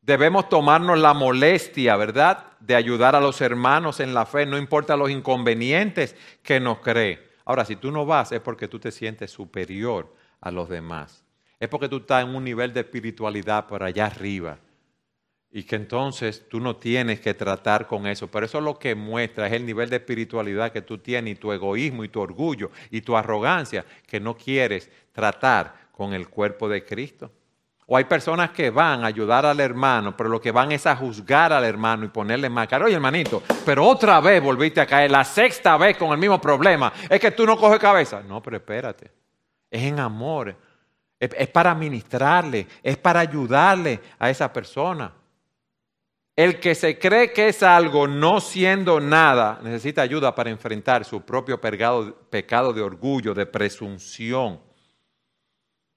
Debemos 0.01 0.49
tomarnos 0.49 0.99
la 0.99 1.13
molestia, 1.13 1.95
¿verdad?, 1.95 2.47
de 2.60 2.75
ayudar 2.75 3.15
a 3.15 3.21
los 3.21 3.39
hermanos 3.39 4.01
en 4.01 4.13
la 4.13 4.25
fe, 4.25 4.45
no 4.45 4.58
importa 4.58 4.97
los 4.97 5.12
inconvenientes 5.12 6.13
que 6.41 6.60
nos 6.60 6.79
cree. 6.79 7.25
Ahora, 7.45 7.63
si 7.63 7.77
tú 7.77 7.89
no 7.89 8.06
vas 8.06 8.34
es 8.34 8.41
porque 8.41 8.67
tú 8.67 8.79
te 8.79 8.91
sientes 8.91 9.32
superior 9.32 10.13
a 10.41 10.51
los 10.51 10.67
demás. 10.67 11.23
Es 11.58 11.69
porque 11.69 11.88
tú 11.88 11.99
estás 11.99 12.25
en 12.25 12.36
un 12.36 12.43
nivel 12.43 12.73
de 12.73 12.82
espiritualidad 12.82 13.65
por 13.65 13.82
allá 13.82 14.08
arriba 14.08 14.60
y 15.56 15.63
que 15.63 15.76
entonces 15.76 16.50
tú 16.50 16.60
no 16.60 16.78
tienes 16.78 17.20
que 17.20 17.36
tratar 17.36 17.86
con 17.86 18.08
eso. 18.08 18.28
Pero 18.28 18.48
eso 18.48 18.58
es 18.58 18.63
lo 18.63 18.80
que 18.80 18.96
muestra, 18.96 19.46
es 19.46 19.54
el 19.54 19.68
nivel 19.68 19.88
de 19.88 19.98
espiritualidad 19.98 20.72
que 20.72 20.82
tú 20.82 20.98
tienes 20.98 21.34
y 21.34 21.36
tu 21.36 21.52
egoísmo 21.52 22.04
y 22.04 22.10
tu 22.10 22.20
orgullo 22.20 22.72
y 22.89 23.02
tu 23.02 23.16
arrogancia 23.16 23.86
que 24.08 24.20
no 24.20 24.36
quieres 24.36 24.89
tratar 25.12 25.76
con 25.92 26.13
el 26.13 26.28
cuerpo 26.28 26.68
de 26.68 26.84
Cristo. 26.84 27.32
O 27.86 27.96
hay 27.96 28.06
personas 28.06 28.50
que 28.50 28.72
van 28.72 29.04
a 29.04 29.08
ayudar 29.08 29.46
al 29.46 29.60
hermano, 29.60 30.18
pero 30.18 30.28
lo 30.28 30.42
que 30.42 30.52
van 30.52 30.72
es 30.72 30.88
a 30.88 30.96
juzgar 30.96 31.54
al 31.54 31.66
hermano 31.66 32.06
y 32.06 32.08
ponerle 32.08 32.50
más 32.50 32.68
cara. 32.68 32.86
Oye, 32.86 32.96
hermanito, 32.96 33.44
pero 33.63 33.86
otra 33.86 34.20
vez 34.22 34.42
volviste 34.42 34.82
a 34.82 34.88
caer, 34.88 35.12
la 35.12 35.24
sexta 35.24 35.78
vez 35.78 35.98
con 35.98 36.12
el 36.12 36.18
mismo 36.18 36.42
problema. 36.42 36.92
Es 37.08 37.20
que 37.20 37.30
tú 37.30 37.46
no 37.46 37.58
coges 37.58 37.78
cabeza. 37.78 38.24
No, 38.28 38.42
pero 38.42 38.58
espérate. 38.58 39.12
Es 39.70 39.84
en 39.84 40.00
amor. 40.00 40.56
Es, 41.20 41.30
es 41.38 41.48
para 41.50 41.76
ministrarle, 41.76 42.66
es 42.82 42.98
para 42.98 43.20
ayudarle 43.20 44.00
a 44.18 44.32
esa 44.32 44.52
persona. 44.52 45.13
El 46.36 46.60
que 46.60 46.74
se 46.74 46.98
cree 46.98 47.32
que 47.32 47.50
es 47.50 47.62
algo 47.62 48.08
no 48.08 48.41
siendo 48.41 49.00
nada, 49.00 49.60
necesita 49.62 50.02
ayuda 50.02 50.34
para 50.34 50.50
enfrentar 50.50 51.06
su 51.06 51.22
propio 51.22 51.62
pecado, 51.62 52.74
de 52.74 52.82
orgullo, 52.82 53.36
de 53.36 53.46
presunción, 53.46 54.60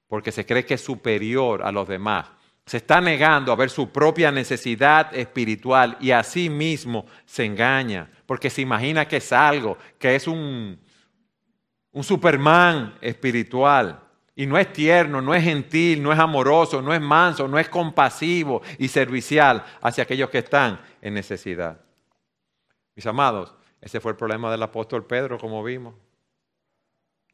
porque 0.06 0.30
se 0.32 0.44
cree 0.44 0.66
que 0.66 0.74
es 0.74 0.82
superior 0.82 1.62
a 1.62 1.72
los 1.72 1.88
demás. 1.88 2.30
Se 2.66 2.76
está 2.76 3.00
negando 3.00 3.50
a 3.50 3.56
ver 3.56 3.70
su 3.70 3.90
propia 3.90 4.30
necesidad 4.30 5.14
espiritual 5.14 5.96
y 6.00 6.10
a 6.10 6.22
sí 6.22 6.50
mismo 6.50 7.06
se 7.24 7.46
engaña, 7.46 8.10
porque 8.26 8.50
se 8.50 8.60
imagina 8.60 9.08
que 9.08 9.18
es 9.18 9.32
algo, 9.32 9.78
que 9.98 10.16
es 10.16 10.26
un, 10.26 10.78
un 11.92 12.04
Superman 12.04 12.98
espiritual. 13.00 14.05
Y 14.38 14.46
no 14.46 14.58
es 14.58 14.70
tierno, 14.70 15.22
no 15.22 15.34
es 15.34 15.42
gentil, 15.42 16.02
no 16.02 16.12
es 16.12 16.18
amoroso, 16.18 16.82
no 16.82 16.92
es 16.92 17.00
manso, 17.00 17.48
no 17.48 17.58
es 17.58 17.70
compasivo 17.70 18.60
y 18.78 18.86
servicial 18.88 19.64
hacia 19.80 20.04
aquellos 20.04 20.28
que 20.28 20.38
están 20.38 20.78
en 21.00 21.14
necesidad. 21.14 21.80
Mis 22.94 23.06
amados, 23.06 23.54
ese 23.80 23.98
fue 23.98 24.12
el 24.12 24.18
problema 24.18 24.50
del 24.50 24.62
apóstol 24.62 25.06
Pedro, 25.06 25.38
como 25.38 25.64
vimos. 25.64 25.94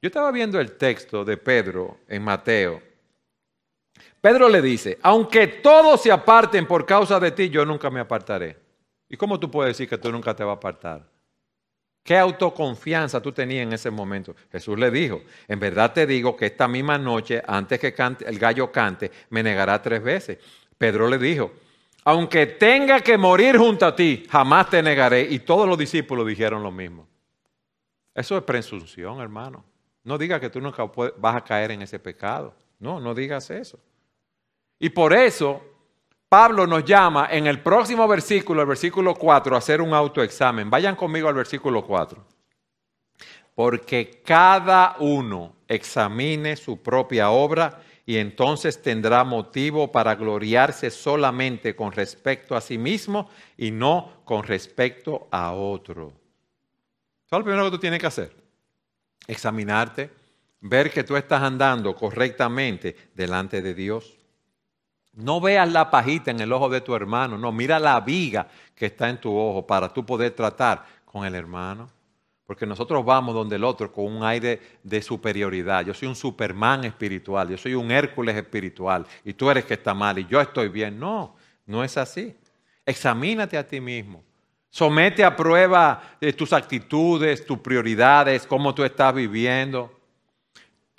Yo 0.01 0.07
estaba 0.07 0.31
viendo 0.31 0.61
el 0.61 0.77
texto 0.77 1.25
de 1.25 1.37
Pedro 1.37 1.99
en 2.07 2.23
Mateo. 2.23 2.81
Pedro 4.21 4.49
le 4.49 4.63
dice, 4.63 4.99
aunque 5.03 5.49
todos 5.49 6.03
se 6.03 6.13
aparten 6.13 6.67
por 6.67 6.87
causa 6.87 7.19
de 7.19 7.33
ti, 7.33 7.51
yo 7.51 7.65
nunca 7.65 7.91
me 7.91 7.99
apartaré. 7.99 8.57
¿Y 9.09 9.17
cómo 9.17 9.41
tú 9.41 9.51
puedes 9.51 9.77
decir 9.77 9.89
que 9.89 9.99
tú 9.99 10.13
nunca 10.13 10.35
te 10.35 10.45
vas 10.45 10.55
a 10.55 10.57
apartar? 10.57 11.12
¿Qué 12.03 12.19
autoconfianza 12.19 13.23
tú 13.23 13.33
tenías 13.33 13.63
en 13.63 13.73
ese 13.73 13.91
momento? 13.91 14.35
Jesús 14.51 14.79
le 14.79 14.91
dijo, 14.91 15.23
en 15.47 15.61
verdad 15.61 15.93
te 15.93 16.07
digo 16.07 16.37
que 16.37 16.47
esta 16.47 16.67
misma 16.67 16.99
noche, 16.99 17.41
antes 17.47 17.79
que 17.79 17.95
el 18.27 18.39
gallo 18.39 18.73
cante, 18.73 19.11
me 19.31 19.43
negará 19.43 19.81
tres 19.81 20.03
veces. 20.03 20.39
Pedro 20.77 21.09
le 21.09 21.19
dijo, 21.19 21.53
aunque 22.05 22.47
tenga 22.47 23.01
que 23.01 23.17
morir 23.17 23.57
junto 23.57 23.87
a 23.87 23.95
ti, 23.95 24.27
jamás 24.29 24.69
te 24.69 24.83
negaré. 24.83 25.23
Y 25.23 25.39
todos 25.41 25.69
los 25.69 25.79
discípulos 25.79 26.27
dijeron 26.27 26.63
lo 26.63 26.73
mismo. 26.73 27.07
Eso 28.15 28.37
es 28.37 28.43
presunción, 28.43 29.21
hermano. 29.21 29.65
No 30.03 30.19
digas 30.19 30.41
que 30.41 30.51
tú 30.51 30.61
nunca 30.61 30.91
vas 31.19 31.37
a 31.37 31.45
caer 31.45 31.71
en 31.71 31.83
ese 31.83 32.01
pecado. 32.01 32.55
No, 32.81 32.99
no 32.99 33.15
digas 33.15 33.49
eso. 33.51 33.79
Y 34.81 34.89
por 34.91 35.13
eso 35.13 35.63
Pablo 36.33 36.67
nos 36.67 36.83
llama 36.87 37.29
en 37.31 37.47
el 37.47 37.61
próximo 37.61 38.09
versículo, 38.09 38.63
el 38.63 38.67
versículo 38.67 39.15
4, 39.15 39.55
a 39.55 39.59
hacer 39.59 39.83
un 39.83 39.93
autoexamen. 39.93 40.71
Vayan 40.71 40.97
conmigo 40.97 41.29
al 41.29 41.35
versículo 41.35 41.85
4. 41.85 42.25
Porque 43.55 44.23
cada 44.25 44.97
uno 45.01 45.57
examine 45.69 46.57
su 46.57 46.83
propia 46.83 47.29
obra 47.29 47.83
y 48.07 48.17
entonces 48.17 48.81
tendrá 48.81 49.25
motivo 49.25 49.93
para 49.93 50.15
gloriarse 50.15 50.91
solamente 50.91 51.77
con 51.77 51.93
respecto 51.93 52.57
a 52.57 52.63
sí 52.63 52.79
mismo 52.79 53.29
y 53.59 53.71
no 53.71 54.23
con 54.25 54.43
respecto 54.43 55.29
a 55.31 55.53
otro. 55.53 56.15
¿Sabes 57.27 57.41
lo 57.41 57.45
primero 57.45 57.65
que 57.67 57.73
tú 57.73 57.79
tienes 57.79 58.01
que 58.01 58.07
hacer? 58.07 58.35
Examinarte, 59.27 60.11
ver 60.63 60.91
que 60.91 61.05
tú 61.05 61.15
estás 61.15 61.43
andando 61.43 61.95
correctamente 61.95 62.97
delante 63.15 63.61
de 63.61 63.75
Dios. 63.75 64.22
No 65.15 65.41
veas 65.41 65.71
la 65.71 65.91
pajita 65.91 66.31
en 66.31 66.41
el 66.41 66.53
ojo 66.53 66.69
de 66.69 66.81
tu 66.81 66.95
hermano, 66.95 67.37
no, 67.37 67.53
mira 67.53 67.79
la 67.79 68.01
viga 68.01 68.49
que 68.75 68.87
está 68.87 69.11
en 69.11 69.21
tu 69.21 69.37
ojo 69.37 69.67
para 69.67 69.93
tú 69.93 70.05
poder 70.07 70.33
tratar 70.33 70.85
con 71.05 71.27
el 71.27 71.35
hermano. 71.35 71.89
Porque 72.47 72.67
nosotros 72.67 73.05
vamos 73.05 73.35
donde 73.35 73.57
el 73.57 73.65
otro 73.65 73.93
con 73.93 74.05
un 74.05 74.25
aire 74.25 74.61
de 74.83 75.01
superioridad. 75.01 75.85
Yo 75.85 75.95
soy 75.95 76.09
un 76.09 76.17
Superman 76.17 76.85
espiritual, 76.85 77.49
yo 77.49 77.57
soy 77.57 77.75
un 77.75 77.91
Hércules 77.91 78.37
espiritual 78.37 79.07
y 79.25 79.33
tú 79.33 79.49
eres 79.49 79.65
que 79.65 79.75
está 79.75 79.95
mal 79.95 80.19
y 80.19 80.27
yo 80.27 80.41
estoy 80.41 80.69
bien. 80.69 80.99
No, 80.99 81.37
no 81.67 81.85
es 81.85 81.97
así. 81.97 82.35
Examínate 82.85 83.57
a 83.57 83.67
ti 83.67 83.81
mismo. 83.81 84.23
Somete 84.71 85.23
a 85.23 85.37
prueba 85.37 86.03
tus 86.37 86.53
actitudes, 86.53 87.45
tus 87.45 87.59
prioridades, 87.59 88.47
cómo 88.47 88.75
tú 88.75 88.83
estás 88.83 89.15
viviendo. 89.15 90.02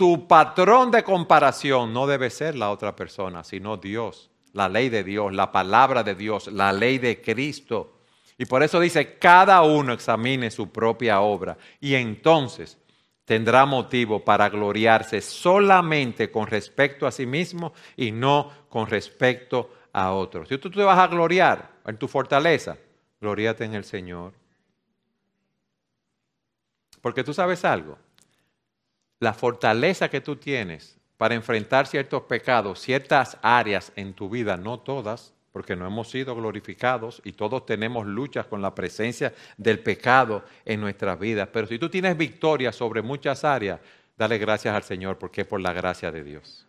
Tu 0.04 0.28
patrón 0.28 0.92
de 0.92 1.02
comparación 1.02 1.94
no 1.94 2.06
debe 2.06 2.30
ser 2.30 2.56
la 2.56 2.72
otra 2.72 2.94
persona, 2.94 3.42
sino 3.46 3.78
Dios, 3.78 4.30
la 4.52 4.68
ley 4.68 4.90
de 4.90 5.02
Dios, 5.02 5.32
la 5.32 5.50
palabra 5.50 6.04
de 6.04 6.14
Dios, 6.14 6.48
la 6.48 6.74
ley 6.74 6.98
de 6.98 7.22
Cristo. 7.22 8.00
Y 8.38 8.44
por 8.44 8.64
eso 8.64 8.82
dice, 8.82 9.18
cada 9.18 9.62
uno 9.62 9.94
examine 9.94 10.52
su 10.52 10.70
propia 10.74 11.22
obra 11.22 11.58
y 11.80 11.96
entonces 11.96 12.78
tendrá 13.24 13.66
motivo 13.66 14.26
para 14.26 14.50
gloriarse 14.50 15.22
solamente 15.22 16.30
con 16.30 16.48
respecto 16.48 17.08
a 17.08 17.12
sí 17.14 17.26
mismo 17.26 17.72
y 17.96 18.12
no 18.12 18.52
con 18.68 18.88
respecto 18.88 19.74
a 19.94 20.12
otros. 20.12 20.50
Si 20.50 20.58
tú 20.58 20.70
te 20.70 20.84
vas 20.84 21.00
a 21.00 21.08
gloriar 21.08 21.76
en 21.86 21.96
tu 21.96 22.10
fortaleza, 22.10 22.76
gloríate 23.22 23.64
en 23.64 23.74
el 23.74 23.86
Señor. 23.86 24.34
Porque 27.00 27.24
tú 27.24 27.34
sabes 27.34 27.64
algo, 27.64 27.98
la 29.24 29.34
fortaleza 29.34 30.10
que 30.10 30.22
tú 30.22 30.36
tienes 30.36 30.98
para 31.18 31.36
enfrentar 31.36 31.88
ciertos 31.88 32.24
pecados, 32.24 32.80
ciertas 32.80 33.38
áreas 33.42 33.92
en 33.96 34.14
tu 34.14 34.30
vida, 34.30 34.58
no 34.58 34.80
todas, 34.80 35.34
porque 35.54 35.76
no 35.76 35.86
hemos 35.86 36.10
sido 36.10 36.36
glorificados 36.36 37.22
y 37.24 37.34
todos 37.34 37.66
tenemos 37.66 38.06
luchas 38.06 38.48
con 38.48 38.62
la 38.62 38.76
presencia 38.76 39.34
del 39.56 39.80
pecado 39.80 40.44
en 40.66 40.82
nuestras 40.82 41.18
vidas. 41.20 41.48
Pero 41.54 41.68
si 41.68 41.80
tú 41.80 41.90
tienes 41.90 42.18
victoria 42.18 42.72
sobre 42.72 43.02
muchas 43.02 43.44
áreas, 43.44 43.80
dale 44.18 44.38
gracias 44.40 44.76
al 44.76 44.84
Señor 44.84 45.18
porque 45.18 45.42
es 45.42 45.48
por 45.48 45.62
la 45.62 45.72
gracia 45.72 46.12
de 46.12 46.24
Dios. 46.24 46.68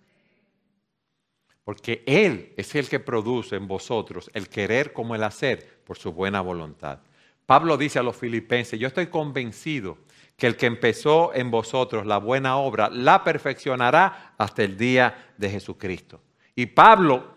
Porque 1.65 2.05
Él 2.07 2.53
es 2.59 2.75
el 2.75 2.89
que 2.89 3.01
produce 3.01 3.57
en 3.57 3.67
vosotros 3.67 4.31
el 4.35 4.49
querer 4.49 4.93
como 4.93 5.15
el 5.15 5.25
hacer 5.25 5.81
por 5.85 5.97
su 5.97 6.13
buena 6.13 6.43
voluntad. 6.43 6.99
Pablo 7.47 7.77
dice 7.77 7.99
a 7.99 8.03
los 8.03 8.17
filipenses, 8.17 8.79
yo 8.79 8.87
estoy 8.87 9.07
convencido 9.07 9.99
que 10.37 10.47
el 10.47 10.57
que 10.57 10.67
empezó 10.67 11.33
en 11.35 11.51
vosotros 11.51 12.07
la 12.07 12.19
buena 12.19 12.57
obra 12.57 12.91
la 12.91 13.23
perfeccionará 13.23 14.35
hasta 14.37 14.63
el 14.63 14.77
día 14.77 15.33
de 15.37 15.51
Jesucristo. 15.51 16.21
Y 16.57 16.67
Pablo, 16.67 17.35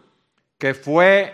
que 0.58 0.74
fue 0.74 1.34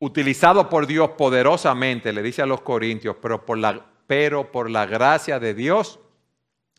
utilizado 0.00 0.68
por 0.68 0.86
Dios 0.86 1.10
poderosamente, 1.10 2.12
le 2.12 2.22
dice 2.22 2.42
a 2.42 2.46
los 2.46 2.62
corintios, 2.62 3.16
pero 3.22 3.44
por 3.44 3.58
la, 3.58 3.84
pero 4.06 4.50
por 4.50 4.68
la 4.68 4.86
gracia 4.86 5.38
de 5.38 5.54
Dios 5.54 6.00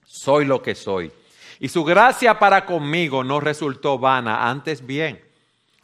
soy 0.06 0.46
lo 0.46 0.62
que 0.62 0.76
soy. 0.76 1.12
Y 1.60 1.70
su 1.70 1.84
gracia 1.86 2.40
para 2.40 2.66
conmigo 2.66 3.24
no 3.24 3.40
resultó 3.40 3.98
vana, 3.98 4.50
antes 4.50 4.86
bien. 4.86 5.24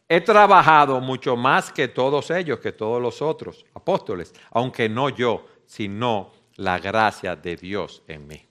He 0.10 0.22
trabajado 0.22 1.00
mucho 1.00 1.38
más 1.38 1.72
que 1.72 1.88
todos 1.88 2.32
ellos, 2.32 2.60
que 2.60 2.72
todos 2.72 3.02
los 3.02 3.22
otros 3.22 3.66
apóstoles, 3.74 4.34
aunque 4.52 4.90
no 4.90 5.10
yo, 5.10 5.46
sino 5.66 6.32
la 6.60 6.78
gracia 6.78 7.38
de 7.38 7.56
Dios 7.56 8.04
en 8.06 8.28
mí. 8.28 8.46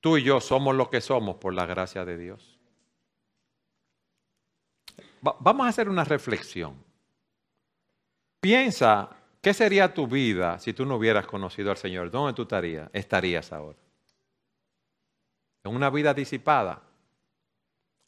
Tú 0.00 0.16
y 0.16 0.24
yo 0.24 0.40
somos 0.40 0.74
lo 0.74 0.90
que 0.90 1.00
somos 1.00 1.36
por 1.36 1.54
la 1.54 1.64
gracia 1.64 2.04
de 2.04 2.18
Dios. 2.18 2.58
vamos 5.20 5.66
a 5.66 5.68
hacer 5.68 5.88
una 5.88 6.04
reflexión. 6.04 6.74
Piensa, 8.40 9.10
¿qué 9.40 9.54
sería 9.54 9.94
tu 9.94 10.08
vida 10.08 10.58
si 10.58 10.72
tú 10.72 10.84
no 10.84 10.96
hubieras 10.96 11.26
conocido 11.26 11.70
al 11.70 11.76
Señor? 11.76 12.10
¿Dónde 12.10 12.34
tú 12.34 12.42
estarías, 12.42 12.90
estarías 12.92 13.52
ahora? 13.52 13.78
En 15.62 15.74
una 15.74 15.88
vida 15.90 16.14
disipada, 16.14 16.82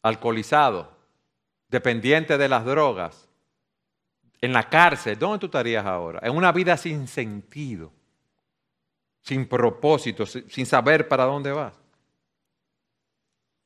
alcoholizado, 0.01 0.97
dependiente 1.69 2.37
de 2.37 2.49
las 2.49 2.65
drogas, 2.65 3.29
en 4.41 4.51
la 4.51 4.69
cárcel, 4.69 5.17
¿dónde 5.17 5.39
tú 5.39 5.45
estarías 5.45 5.85
ahora? 5.85 6.19
En 6.23 6.35
una 6.35 6.51
vida 6.51 6.75
sin 6.75 7.07
sentido 7.07 7.98
sin 9.21 9.47
propósito, 9.47 10.25
sin 10.25 10.65
saber 10.65 11.07
para 11.07 11.25
dónde 11.25 11.51
vas. 11.51 11.73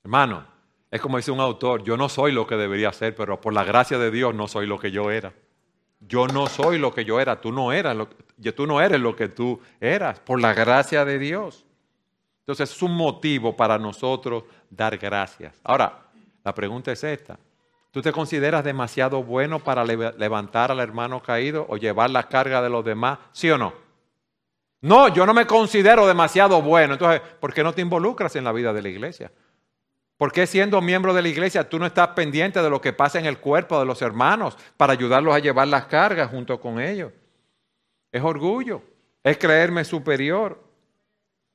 Hermano, 0.04 0.46
es 0.92 1.02
como 1.02 1.18
dice 1.18 1.32
un 1.32 1.40
autor, 1.40 1.84
yo 1.84 1.98
no 1.98 2.10
soy 2.10 2.32
lo 2.32 2.46
que 2.46 2.56
debería 2.56 2.92
ser, 2.92 3.16
pero 3.16 3.40
por 3.40 3.54
la 3.54 3.64
gracia 3.64 3.98
de 3.98 4.12
Dios 4.12 4.36
no 4.36 4.48
soy 4.48 4.68
lo 4.68 4.78
que 4.78 4.92
yo 4.92 5.10
era. 5.10 5.34
Yo 6.00 6.28
no 6.28 6.48
soy 6.48 6.78
lo 6.78 6.94
que 6.94 7.06
yo 7.06 7.20
era, 7.20 7.40
tú 7.40 7.52
no 7.52 7.72
eras 7.72 7.96
lo, 7.96 8.10
tú 8.56 8.68
no 8.68 8.82
eres 8.82 9.00
lo 9.00 9.16
que 9.16 9.30
tú 9.30 9.62
eras, 9.80 10.20
por 10.20 10.42
la 10.42 10.54
gracia 10.54 11.06
de 11.06 11.18
Dios. 11.18 11.66
Entonces 12.40 12.72
es 12.72 12.82
un 12.82 12.96
motivo 12.96 13.56
para 13.56 13.80
nosotros 13.80 14.44
dar 14.70 14.98
gracias. 14.98 15.60
Ahora, 15.64 16.08
la 16.44 16.54
pregunta 16.54 16.92
es 16.92 17.04
esta. 17.04 17.40
¿Tú 17.90 18.02
te 18.02 18.12
consideras 18.12 18.64
demasiado 18.64 19.24
bueno 19.24 19.60
para 19.60 19.86
levantar 19.86 20.72
al 20.72 20.80
hermano 20.80 21.22
caído 21.22 21.66
o 21.70 21.78
llevar 21.78 22.10
la 22.10 22.24
carga 22.24 22.62
de 22.62 22.70
los 22.70 22.84
demás? 22.84 23.20
¿Sí 23.32 23.50
o 23.50 23.58
no? 23.58 23.83
No, 24.84 25.08
yo 25.08 25.26
no 25.26 25.34
me 25.34 25.48
considero 25.48 26.06
demasiado 26.06 26.62
bueno. 26.62 26.96
Entonces, 26.96 27.22
¿por 27.40 27.54
qué 27.54 27.64
no 27.64 27.74
te 27.74 27.82
involucras 27.82 28.36
en 28.36 28.44
la 28.44 28.52
vida 28.52 28.74
de 28.74 28.82
la 28.82 28.90
iglesia? 28.90 29.32
¿Por 30.18 30.34
qué 30.34 30.46
siendo 30.46 30.82
miembro 30.82 31.14
de 31.14 31.22
la 31.22 31.30
iglesia 31.30 31.68
tú 31.68 31.80
no 31.80 31.86
estás 31.86 32.10
pendiente 32.10 32.62
de 32.62 32.70
lo 32.70 32.82
que 32.82 32.92
pasa 32.92 33.18
en 33.18 33.26
el 33.26 33.40
cuerpo 33.40 33.80
de 33.80 33.86
los 33.86 34.02
hermanos 34.02 34.58
para 34.76 34.92
ayudarlos 34.92 35.34
a 35.34 35.40
llevar 35.40 35.70
las 35.70 35.86
cargas 35.86 36.30
junto 36.30 36.60
con 36.60 36.82
ellos? 36.82 37.14
Es 38.12 38.22
orgullo, 38.22 38.82
es 39.24 39.38
creerme 39.38 39.86
superior. 39.86 40.62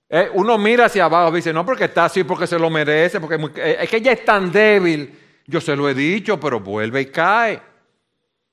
Eh, 0.09 0.31
uno 0.33 0.57
mira 0.57 0.87
hacia 0.87 1.05
abajo 1.05 1.31
y 1.33 1.37
dice, 1.37 1.53
no, 1.53 1.67
porque 1.67 1.85
está 1.85 2.07
así, 2.07 2.25
porque 2.25 2.47
se 2.47 2.59
lo 2.59 2.71
merece, 2.71 3.21
porque 3.21 3.35
es, 3.35 3.51
eh, 3.57 3.77
es 3.83 3.91
que 3.91 3.99
ella 3.99 4.13
es 4.13 4.25
tan 4.25 4.51
débil. 4.51 5.43
Yo 5.47 5.61
se 5.61 5.77
lo 5.77 5.87
he 5.87 5.93
dicho, 5.93 6.41
pero 6.41 6.61
vuelve 6.61 7.03
y 7.03 7.07
cae. 7.07 7.61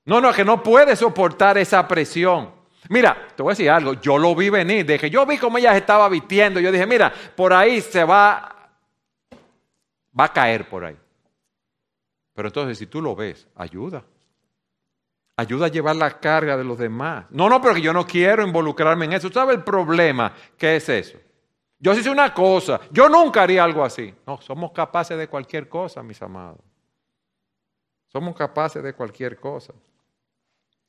No, 0.03 0.19
no, 0.19 0.33
que 0.33 0.43
no 0.43 0.61
puede 0.61 0.97
soportar 0.97 1.57
esa 1.57 1.87
presión. 1.87 2.64
Mira, 2.89 3.27
te 3.35 3.41
voy 3.43 3.51
a 3.51 3.53
decir 3.53 3.69
algo, 3.69 3.93
yo 3.93 4.17
lo 4.17 4.35
vi 4.35 4.49
venir, 4.49 4.85
de 4.85 5.09
yo 5.09 5.25
vi 5.25 5.37
cómo 5.37 5.57
ella 5.57 5.71
se 5.71 5.79
estaba 5.79 6.07
vistiendo, 6.09 6.59
yo 6.59 6.71
dije, 6.71 6.85
mira, 6.85 7.11
por 7.35 7.53
ahí 7.53 7.81
se 7.81 8.03
va, 8.03 8.69
va 10.17 10.23
a 10.25 10.33
caer 10.33 10.69
por 10.69 10.85
ahí. 10.85 10.97
Pero 12.33 12.49
entonces 12.49 12.77
si 12.77 12.87
tú 12.87 13.01
lo 13.01 13.15
ves, 13.15 13.47
ayuda. 13.55 14.03
Ayuda 15.37 15.65
a 15.65 15.69
llevar 15.69 15.95
la 15.95 16.19
carga 16.19 16.55
de 16.55 16.63
los 16.63 16.77
demás. 16.77 17.25
No, 17.29 17.49
no, 17.49 17.61
pero 17.61 17.77
yo 17.77 17.91
no 17.91 18.05
quiero 18.05 18.45
involucrarme 18.45 19.05
en 19.05 19.13
eso. 19.13 19.29
¿Sabe 19.29 19.53
el 19.53 19.63
problema? 19.63 20.33
¿Qué 20.57 20.77
es 20.77 20.87
eso? 20.87 21.17
Yo 21.77 21.93
hice 21.93 22.09
una 22.09 22.33
cosa, 22.33 22.79
yo 22.89 23.09
nunca 23.09 23.43
haría 23.43 23.63
algo 23.63 23.83
así. 23.83 24.13
No, 24.25 24.39
somos 24.41 24.71
capaces 24.71 25.17
de 25.17 25.27
cualquier 25.27 25.67
cosa, 25.67 26.01
mis 26.01 26.21
amados. 26.21 26.59
Somos 28.07 28.35
capaces 28.35 28.81
de 28.81 28.93
cualquier 28.93 29.37
cosa. 29.37 29.73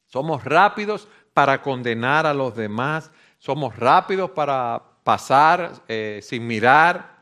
Somos 0.07 0.45
rápidos 0.45 1.09
para 1.35 1.61
condenar 1.61 2.27
a 2.27 2.35
los 2.35 2.55
demás. 2.57 3.11
Somos 3.39 3.77
rápidos 3.77 4.31
para 4.31 4.83
pasar 5.05 5.73
eh, 5.89 6.21
sin 6.23 6.47
mirar. 6.47 7.17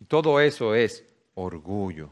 Y 0.00 0.04
todo 0.04 0.40
eso 0.40 0.74
es 0.74 1.04
orgullo. 1.34 2.10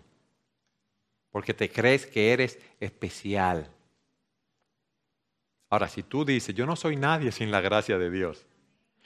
Porque 1.31 1.53
te 1.53 1.71
crees 1.71 2.07
que 2.07 2.33
eres 2.33 2.59
especial. 2.79 3.69
Ahora, 5.69 5.89
si 5.89 6.03
tú 6.03 6.25
dices, 6.25 6.55
yo 6.55 6.65
no 6.65 6.77
soy 6.77 6.97
nadie 6.97 7.33
sin 7.33 7.51
la 7.51 7.61
gracia 7.61 7.99
de 7.99 8.11
Dios. 8.11 8.47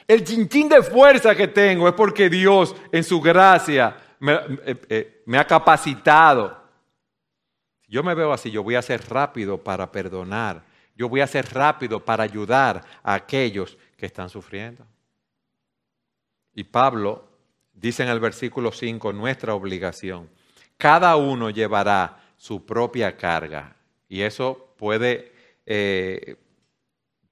El 0.06 0.24
chinchín 0.24 0.68
de 0.68 0.82
fuerza 0.82 1.34
que 1.34 1.48
tengo 1.48 1.88
es 1.88 1.94
porque 1.94 2.28
Dios 2.28 2.74
en 2.92 3.04
su 3.04 3.20
gracia 3.20 3.96
me, 4.18 4.34
eh, 4.34 4.80
eh, 4.88 5.22
me 5.26 5.38
ha 5.38 5.46
capacitado. 5.46 6.59
Yo 7.90 8.02
me 8.02 8.14
veo 8.14 8.32
así, 8.32 8.50
yo 8.50 8.62
voy 8.62 8.76
a 8.76 8.82
ser 8.82 9.06
rápido 9.10 9.58
para 9.58 9.92
perdonar 9.92 10.70
yo 11.00 11.08
voy 11.08 11.22
a 11.22 11.26
ser 11.26 11.46
rápido 11.54 12.04
para 12.04 12.24
ayudar 12.24 12.84
a 13.02 13.14
aquellos 13.14 13.78
que 13.96 14.04
están 14.04 14.28
sufriendo. 14.28 14.84
Y 16.54 16.64
Pablo 16.64 17.24
dice 17.72 18.02
en 18.02 18.10
el 18.10 18.20
versículo 18.20 18.70
5, 18.70 19.10
nuestra 19.14 19.54
obligación. 19.54 20.28
Cada 20.76 21.16
uno 21.16 21.48
llevará 21.48 22.22
su 22.36 22.66
propia 22.66 23.16
carga. 23.16 23.74
Y 24.10 24.20
eso 24.20 24.74
puede 24.76 25.32
eh, 25.64 26.36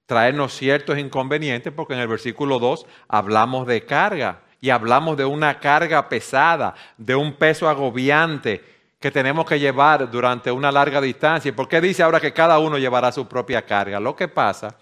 traernos 0.07 0.55
ciertos 0.55 0.97
inconvenientes 0.97 1.71
porque 1.71 1.93
en 1.93 1.99
el 1.99 2.07
versículo 2.07 2.57
2 2.57 2.87
hablamos 3.07 3.67
de 3.67 3.85
carga 3.85 4.41
y 4.59 4.71
hablamos 4.71 5.15
de 5.15 5.25
una 5.25 5.59
carga 5.59 6.09
pesada, 6.09 6.73
de 6.97 7.13
un 7.13 7.33
peso 7.33 7.69
agobiante 7.69 8.78
que 8.99 9.11
tenemos 9.11 9.45
que 9.45 9.59
llevar 9.59 10.11
durante 10.11 10.51
una 10.51 10.71
larga 10.71 10.99
distancia. 10.99 11.55
¿Por 11.55 11.69
qué 11.69 11.79
dice 11.79 12.03
ahora 12.03 12.19
que 12.19 12.33
cada 12.33 12.59
uno 12.59 12.77
llevará 12.77 13.11
su 13.11 13.27
propia 13.27 13.65
carga? 13.65 13.99
Lo 13.99 14.15
que 14.15 14.27
pasa 14.27 14.75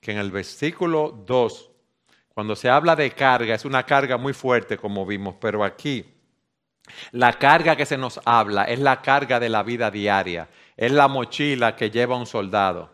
que 0.00 0.12
en 0.12 0.18
el 0.18 0.30
versículo 0.30 1.10
2, 1.26 1.70
cuando 2.28 2.54
se 2.54 2.70
habla 2.70 2.94
de 2.94 3.10
carga, 3.10 3.54
es 3.54 3.64
una 3.64 3.84
carga 3.84 4.16
muy 4.16 4.32
fuerte 4.32 4.76
como 4.76 5.04
vimos, 5.04 5.34
pero 5.40 5.64
aquí 5.64 6.06
la 7.12 7.32
carga 7.32 7.74
que 7.74 7.86
se 7.86 7.96
nos 7.96 8.20
habla 8.24 8.64
es 8.64 8.78
la 8.78 9.00
carga 9.00 9.40
de 9.40 9.48
la 9.48 9.62
vida 9.62 9.90
diaria, 9.90 10.48
es 10.76 10.92
la 10.92 11.08
mochila 11.08 11.74
que 11.74 11.90
lleva 11.90 12.16
un 12.16 12.26
soldado. 12.26 12.92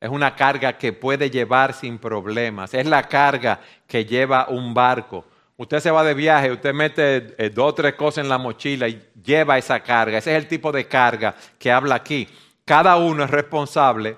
Es 0.00 0.10
una 0.10 0.34
carga 0.34 0.76
que 0.76 0.92
puede 0.92 1.30
llevar 1.30 1.74
sin 1.74 1.98
problemas, 1.98 2.74
es 2.74 2.86
la 2.86 3.04
carga 3.04 3.60
que 3.86 4.04
lleva 4.04 4.48
un 4.48 4.74
barco. 4.74 5.24
Usted 5.56 5.80
se 5.80 5.90
va 5.90 6.02
de 6.02 6.14
viaje, 6.14 6.50
usted 6.50 6.72
mete 6.72 7.34
eh, 7.36 7.50
dos 7.50 7.70
o 7.70 7.74
tres 7.74 7.94
cosas 7.94 8.24
en 8.24 8.28
la 8.28 8.38
mochila 8.38 8.88
y 8.88 9.02
lleva 9.22 9.58
esa 9.58 9.80
carga. 9.80 10.18
Ese 10.18 10.32
es 10.32 10.42
el 10.42 10.48
tipo 10.48 10.72
de 10.72 10.86
carga 10.86 11.34
que 11.58 11.70
habla 11.70 11.96
aquí. 11.96 12.26
Cada 12.64 12.96
uno 12.96 13.24
es 13.24 13.30
responsable, 13.30 14.16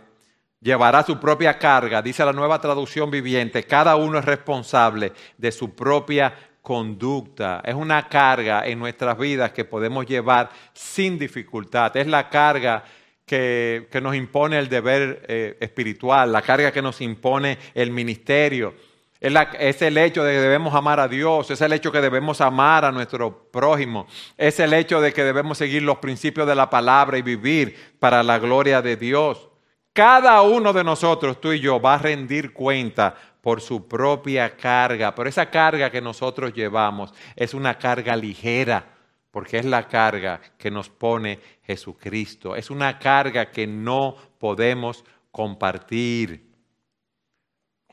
llevará 0.60 1.02
su 1.02 1.18
propia 1.18 1.58
carga, 1.58 2.02
dice 2.02 2.24
la 2.24 2.32
nueva 2.32 2.60
traducción 2.60 3.10
viviente, 3.10 3.64
cada 3.64 3.96
uno 3.96 4.18
es 4.18 4.24
responsable 4.24 5.12
de 5.36 5.50
su 5.50 5.74
propia 5.74 6.34
conducta. 6.62 7.62
Es 7.64 7.74
una 7.74 8.08
carga 8.08 8.66
en 8.66 8.78
nuestras 8.78 9.18
vidas 9.18 9.52
que 9.52 9.64
podemos 9.64 10.06
llevar 10.06 10.50
sin 10.72 11.18
dificultad. 11.18 11.96
Es 11.96 12.06
la 12.06 12.30
carga 12.30 12.84
que, 13.26 13.88
nos 14.00 14.14
impone 14.14 14.58
el 14.58 14.68
deber 14.68 15.24
eh, 15.28 15.56
espiritual, 15.60 16.32
la 16.32 16.42
carga 16.42 16.70
que 16.70 16.80
nos 16.80 17.00
impone 17.00 17.58
el 17.74 17.90
ministerio 17.90 18.74
es, 19.20 19.82
el 19.82 19.96
hecho 19.96 20.22
de 20.22 20.34
que 20.34 20.40
debemos 20.40 20.74
amar 20.74 21.00
a 21.00 21.08
Dios, 21.08 21.50
es 21.50 21.60
el 21.60 21.72
hecho 21.72 21.90
de 21.90 21.98
que 21.98 22.02
debemos 22.02 22.40
amar 22.40 22.84
a 22.84 22.92
nuestro 22.92 23.50
prójimo, 23.50 24.06
es 24.36 24.60
el 24.60 24.72
hecho 24.74 25.00
de 25.00 25.12
que 25.12 25.24
debemos 25.24 25.58
seguir 25.58 25.82
los 25.82 25.98
principios 25.98 26.46
de 26.46 26.54
la 26.54 26.68
palabra 26.68 27.16
y 27.16 27.22
vivir 27.22 27.94
para 27.98 28.22
la 28.22 28.38
gloria 28.38 28.82
de 28.82 28.96
Dios. 28.96 29.48
Cada 29.94 30.42
uno 30.42 30.72
de 30.72 30.84
nosotros, 30.84 31.40
tú 31.40 31.52
y 31.52 31.60
yo, 31.60 31.80
va 31.80 31.94
a 31.94 31.98
rendir 31.98 32.52
cuenta 32.52 33.14
por 33.40 33.60
su 33.60 33.86
propia 33.86 34.56
carga, 34.56 35.14
pero 35.14 35.28
esa 35.28 35.50
carga 35.50 35.90
que 35.90 36.00
nosotros 36.00 36.52
llevamos 36.52 37.14
es 37.36 37.54
una 37.54 37.78
carga 37.78 38.16
ligera, 38.16 38.84
porque 39.30 39.58
es 39.58 39.64
la 39.64 39.86
carga 39.86 40.40
que 40.58 40.70
nos 40.70 40.88
pone 40.88 41.38
Jesucristo, 41.62 42.56
es 42.56 42.70
una 42.70 42.98
carga 42.98 43.50
que 43.50 43.66
no 43.66 44.16
podemos 44.38 45.04
compartir. 45.30 46.53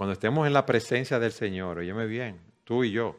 Cuando 0.01 0.13
estemos 0.13 0.47
en 0.47 0.53
la 0.53 0.65
presencia 0.65 1.19
del 1.19 1.31
Señor, 1.31 1.77
óyeme 1.77 2.07
bien, 2.07 2.41
tú 2.63 2.83
y 2.83 2.89
yo, 2.89 3.15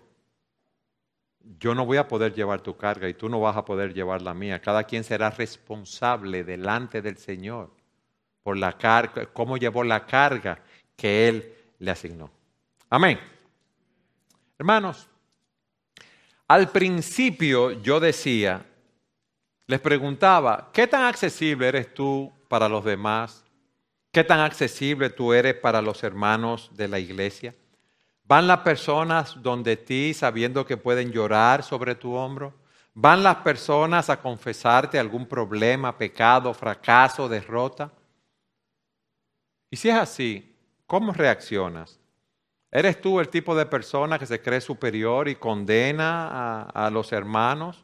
yo 1.61 1.77
no 1.77 1.87
voy 1.87 1.97
a 1.97 2.09
poder 2.09 2.35
llevar 2.35 2.61
tu 2.61 2.77
carga 2.77 3.09
y 3.09 3.15
tú 3.15 3.29
no 3.29 3.39
vas 3.39 3.57
a 3.57 3.65
poder 3.65 3.95
llevar 3.95 4.21
la 4.21 4.35
mía. 4.35 4.61
Cada 4.61 4.83
quien 4.83 5.05
será 5.05 5.31
responsable 5.31 6.43
delante 6.43 7.01
del 7.01 7.19
Señor 7.19 7.71
por 8.43 8.57
la 8.57 8.77
carga, 8.77 9.27
cómo 9.27 9.59
llevó 9.59 9.85
la 9.85 10.05
carga 10.05 10.59
que 10.97 11.29
Él 11.29 11.55
le 11.79 11.93
asignó. 11.93 12.33
Amén. 12.91 13.17
Hermanos, 14.59 15.09
al 16.49 16.69
principio 16.69 17.81
yo 17.81 18.01
decía, 18.01 18.67
les 19.69 19.79
preguntaba, 19.79 20.71
¿qué 20.73 20.89
tan 20.89 21.05
accesible 21.05 21.69
eres 21.69 21.95
tú 21.95 22.33
para 22.49 22.69
los 22.69 22.85
demás? 22.85 23.42
¿Qué 24.13 24.25
tan 24.25 24.41
accesible 24.41 25.09
tú 25.09 25.33
eres 25.33 25.55
para 25.55 25.81
los 25.81 26.05
hermanos 26.05 26.71
de 26.75 26.87
la 26.87 26.99
iglesia? 26.99 27.55
¿Van 28.25 28.47
las 28.47 28.59
personas 28.59 29.43
donde 29.43 29.79
ti 29.79 30.13
sabiendo 30.13 30.67
que 30.67 30.77
pueden 30.77 31.11
llorar 31.11 31.63
sobre 31.63 31.95
tu 31.95 32.13
hombro? 32.13 32.53
¿Van 32.93 33.23
las 33.23 33.37
personas 33.37 34.11
a 34.11 34.21
confesarte 34.21 34.99
algún 34.99 35.27
problema, 35.27 35.97
pecado, 35.97 36.53
fracaso, 36.53 37.27
derrota? 37.27 37.91
Y 39.71 39.79
si 39.79 39.89
es 39.89 39.95
así, 39.95 40.55
¿cómo 40.87 41.15
reaccionas? 41.15 41.99
¿Eres 42.71 43.01
tú 43.01 43.19
el 43.19 43.31
tipo 43.31 43.57
de 43.57 43.65
persona 43.65 44.19
que 44.19 44.27
se 44.27 44.43
cree 44.43 44.61
superior 44.61 45.27
y 45.27 45.37
condena 45.37 46.29
a, 46.29 46.87
a 46.87 46.91
los 46.91 47.13
hermanos 47.13 47.83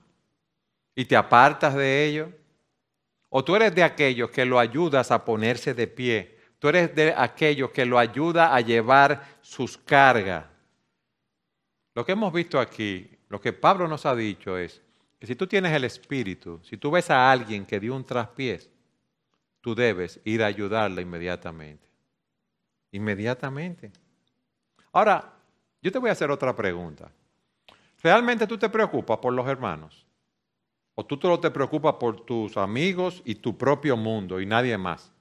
y 0.94 1.06
te 1.06 1.16
apartas 1.16 1.74
de 1.74 2.04
ellos? 2.04 2.28
O 3.30 3.44
tú 3.44 3.56
eres 3.56 3.74
de 3.74 3.82
aquellos 3.82 4.30
que 4.30 4.44
lo 4.44 4.58
ayudas 4.58 5.10
a 5.10 5.24
ponerse 5.24 5.74
de 5.74 5.86
pie. 5.86 6.38
Tú 6.58 6.68
eres 6.68 6.94
de 6.94 7.14
aquellos 7.16 7.70
que 7.70 7.84
lo 7.84 7.98
ayuda 7.98 8.54
a 8.54 8.60
llevar 8.60 9.38
sus 9.40 9.76
cargas. 9.76 10.46
Lo 11.94 12.04
que 12.04 12.12
hemos 12.12 12.32
visto 12.32 12.58
aquí, 12.58 13.10
lo 13.28 13.40
que 13.40 13.52
Pablo 13.52 13.86
nos 13.86 14.06
ha 14.06 14.14
dicho 14.14 14.56
es 14.56 14.80
que 15.18 15.26
si 15.26 15.34
tú 15.34 15.46
tienes 15.46 15.72
el 15.72 15.84
Espíritu, 15.84 16.60
si 16.62 16.76
tú 16.76 16.90
ves 16.90 17.10
a 17.10 17.30
alguien 17.30 17.66
que 17.66 17.80
dio 17.80 17.94
un 17.94 18.04
traspiés, 18.04 18.70
tú 19.60 19.74
debes 19.74 20.20
ir 20.24 20.42
a 20.42 20.46
ayudarla 20.46 21.00
inmediatamente. 21.00 21.86
Inmediatamente. 22.92 23.92
Ahora, 24.92 25.34
yo 25.82 25.92
te 25.92 25.98
voy 25.98 26.08
a 26.08 26.12
hacer 26.12 26.30
otra 26.30 26.56
pregunta. 26.56 27.10
¿Realmente 28.02 28.46
tú 28.46 28.56
te 28.56 28.68
preocupas 28.68 29.18
por 29.18 29.32
los 29.32 29.46
hermanos? 29.46 30.07
O 31.00 31.06
tú 31.06 31.16
solo 31.22 31.38
te 31.38 31.52
preocupas 31.52 31.94
por 31.94 32.22
tus 32.22 32.56
amigos 32.56 33.22
y 33.24 33.36
tu 33.36 33.56
propio 33.56 33.96
mundo 33.96 34.40
y 34.40 34.46
nadie 34.46 34.76
más. 34.76 35.12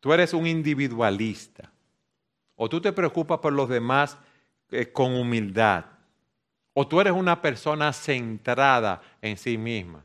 Tú 0.00 0.12
eres 0.12 0.34
un 0.34 0.44
individualista. 0.44 1.70
O 2.56 2.68
tú 2.68 2.80
te 2.80 2.92
preocupas 2.92 3.38
por 3.38 3.52
los 3.52 3.68
demás 3.68 4.18
eh, 4.72 4.90
con 4.90 5.14
humildad. 5.14 5.84
O 6.72 6.84
tú 6.88 7.00
eres 7.00 7.12
una 7.12 7.40
persona 7.40 7.92
centrada 7.92 9.02
en 9.22 9.36
sí 9.36 9.56
misma, 9.56 10.02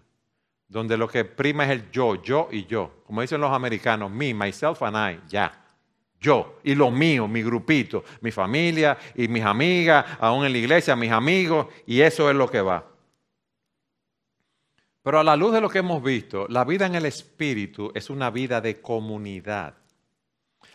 donde 0.68 0.96
lo 0.96 1.08
que 1.08 1.26
prima 1.26 1.64
es 1.64 1.72
el 1.72 1.90
yo, 1.90 2.22
yo 2.22 2.50
y 2.52 2.68
yo. 2.68 3.02
Como 3.08 3.22
dicen 3.22 3.42
los 3.42 3.52
americanos, 3.52 4.12
me, 4.12 4.32
myself 4.32 4.84
and 4.84 4.96
I, 4.96 5.20
ya 5.28 5.63
yo 6.24 6.60
y 6.64 6.74
lo 6.74 6.90
mío, 6.90 7.28
mi 7.28 7.44
grupito, 7.44 8.04
mi 8.22 8.32
familia 8.32 8.98
y 9.14 9.28
mis 9.28 9.44
amigas, 9.44 10.06
aún 10.20 10.46
en 10.46 10.54
la 10.54 10.58
iglesia, 10.58 10.96
mis 10.96 11.12
amigos, 11.12 11.68
y 11.86 12.00
eso 12.00 12.30
es 12.30 12.36
lo 12.36 12.50
que 12.50 12.62
va. 12.62 12.86
Pero 15.04 15.20
a 15.20 15.24
la 15.24 15.36
luz 15.36 15.52
de 15.52 15.62
lo 15.62 15.70
que 15.70 15.80
hemos 15.80 16.02
visto, 16.02 16.48
la 16.48 16.64
vida 16.64 16.86
en 16.86 16.96
el 16.96 17.06
Espíritu 17.06 17.92
es 17.94 18.10
una 18.10 18.32
vida 18.32 18.62
de 18.62 18.82
comunidad. 18.82 19.76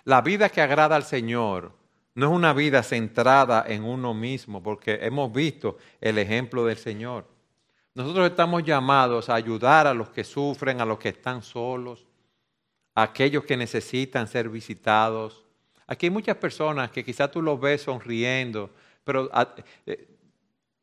La 0.05 0.21
vida 0.21 0.51
que 0.51 0.61
agrada 0.61 0.97
al 0.97 1.05
Señor 1.05 1.73
no 2.15 2.27
es 2.27 2.33
una 2.33 2.53
vida 2.53 2.83
centrada 2.83 3.65
en 3.67 3.85
uno 3.85 4.13
mismo, 4.13 4.63
porque 4.63 4.99
hemos 5.01 5.33
visto 5.33 5.79
el 6.01 6.19
ejemplo 6.19 6.67
del 6.67 6.77
Señor. 6.77 7.27
Nosotros 7.95 8.29
estamos 8.29 8.65
llamados 8.65 9.31
a 9.31 9.35
ayudar 9.35 9.87
a 9.87 9.95
los 9.95 10.11
que 10.11 10.25
sufren, 10.25 10.81
a 10.81 10.85
los 10.85 10.99
que 10.99 11.09
están 11.09 11.43
solos, 11.43 12.08
aquellos 13.03 13.45
que 13.45 13.57
necesitan 13.57 14.27
ser 14.27 14.49
visitados. 14.49 15.45
Aquí 15.87 16.07
hay 16.07 16.11
muchas 16.11 16.37
personas 16.37 16.91
que 16.91 17.05
quizás 17.05 17.31
tú 17.31 17.41
los 17.41 17.61
ves 17.61 17.83
sonriendo, 17.83 18.71
pero 19.05 19.31
eh, 19.87 20.09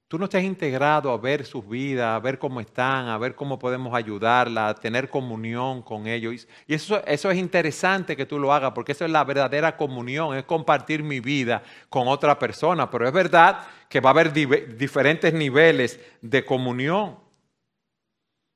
tú 0.07 0.17
no 0.17 0.29
te 0.29 0.37
has 0.37 0.43
integrado 0.43 1.11
a 1.11 1.17
ver 1.17 1.45
sus 1.45 1.67
vidas, 1.67 2.07
a 2.07 2.19
ver 2.19 2.39
cómo 2.39 2.61
están, 2.61 3.09
a 3.09 3.17
ver 3.17 3.35
cómo 3.35 3.59
podemos 3.59 3.93
ayudarla, 3.93 4.69
a 4.69 4.75
tener 4.75 5.09
comunión 5.09 5.81
con 5.81 6.07
ellos. 6.07 6.47
Y 6.65 6.73
eso, 6.73 7.03
eso 7.05 7.29
es 7.29 7.37
interesante 7.37 8.15
que 8.15 8.25
tú 8.25 8.39
lo 8.39 8.53
hagas, 8.53 8.71
porque 8.71 8.93
eso 8.93 9.03
es 9.03 9.11
la 9.11 9.25
verdadera 9.25 9.75
comunión, 9.75 10.37
es 10.37 10.45
compartir 10.45 11.03
mi 11.03 11.19
vida 11.19 11.63
con 11.89 12.07
otra 12.07 12.39
persona. 12.39 12.89
Pero 12.89 13.05
es 13.07 13.13
verdad 13.13 13.67
que 13.89 13.99
va 13.99 14.11
a 14.11 14.13
haber 14.13 14.31
diferentes 14.31 15.33
niveles 15.33 15.99
de 16.21 16.45
comunión. 16.45 17.19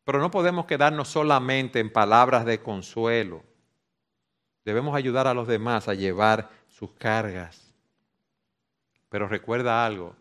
Pero 0.05 0.19
no 0.19 0.31
podemos 0.31 0.65
quedarnos 0.65 1.09
solamente 1.09 1.79
en 1.79 1.91
palabras 1.91 2.45
de 2.45 2.59
consuelo. 2.59 3.48
Debemos 4.65 4.95
ayudar 4.95 5.27
a 5.27 5.33
los 5.33 5.47
demás 5.47 5.87
a 5.87 5.93
llevar 5.93 6.49
sus 6.67 6.91
cargas. 6.91 7.73
Pero 9.09 9.27
recuerda 9.27 9.85
algo, 9.85 10.15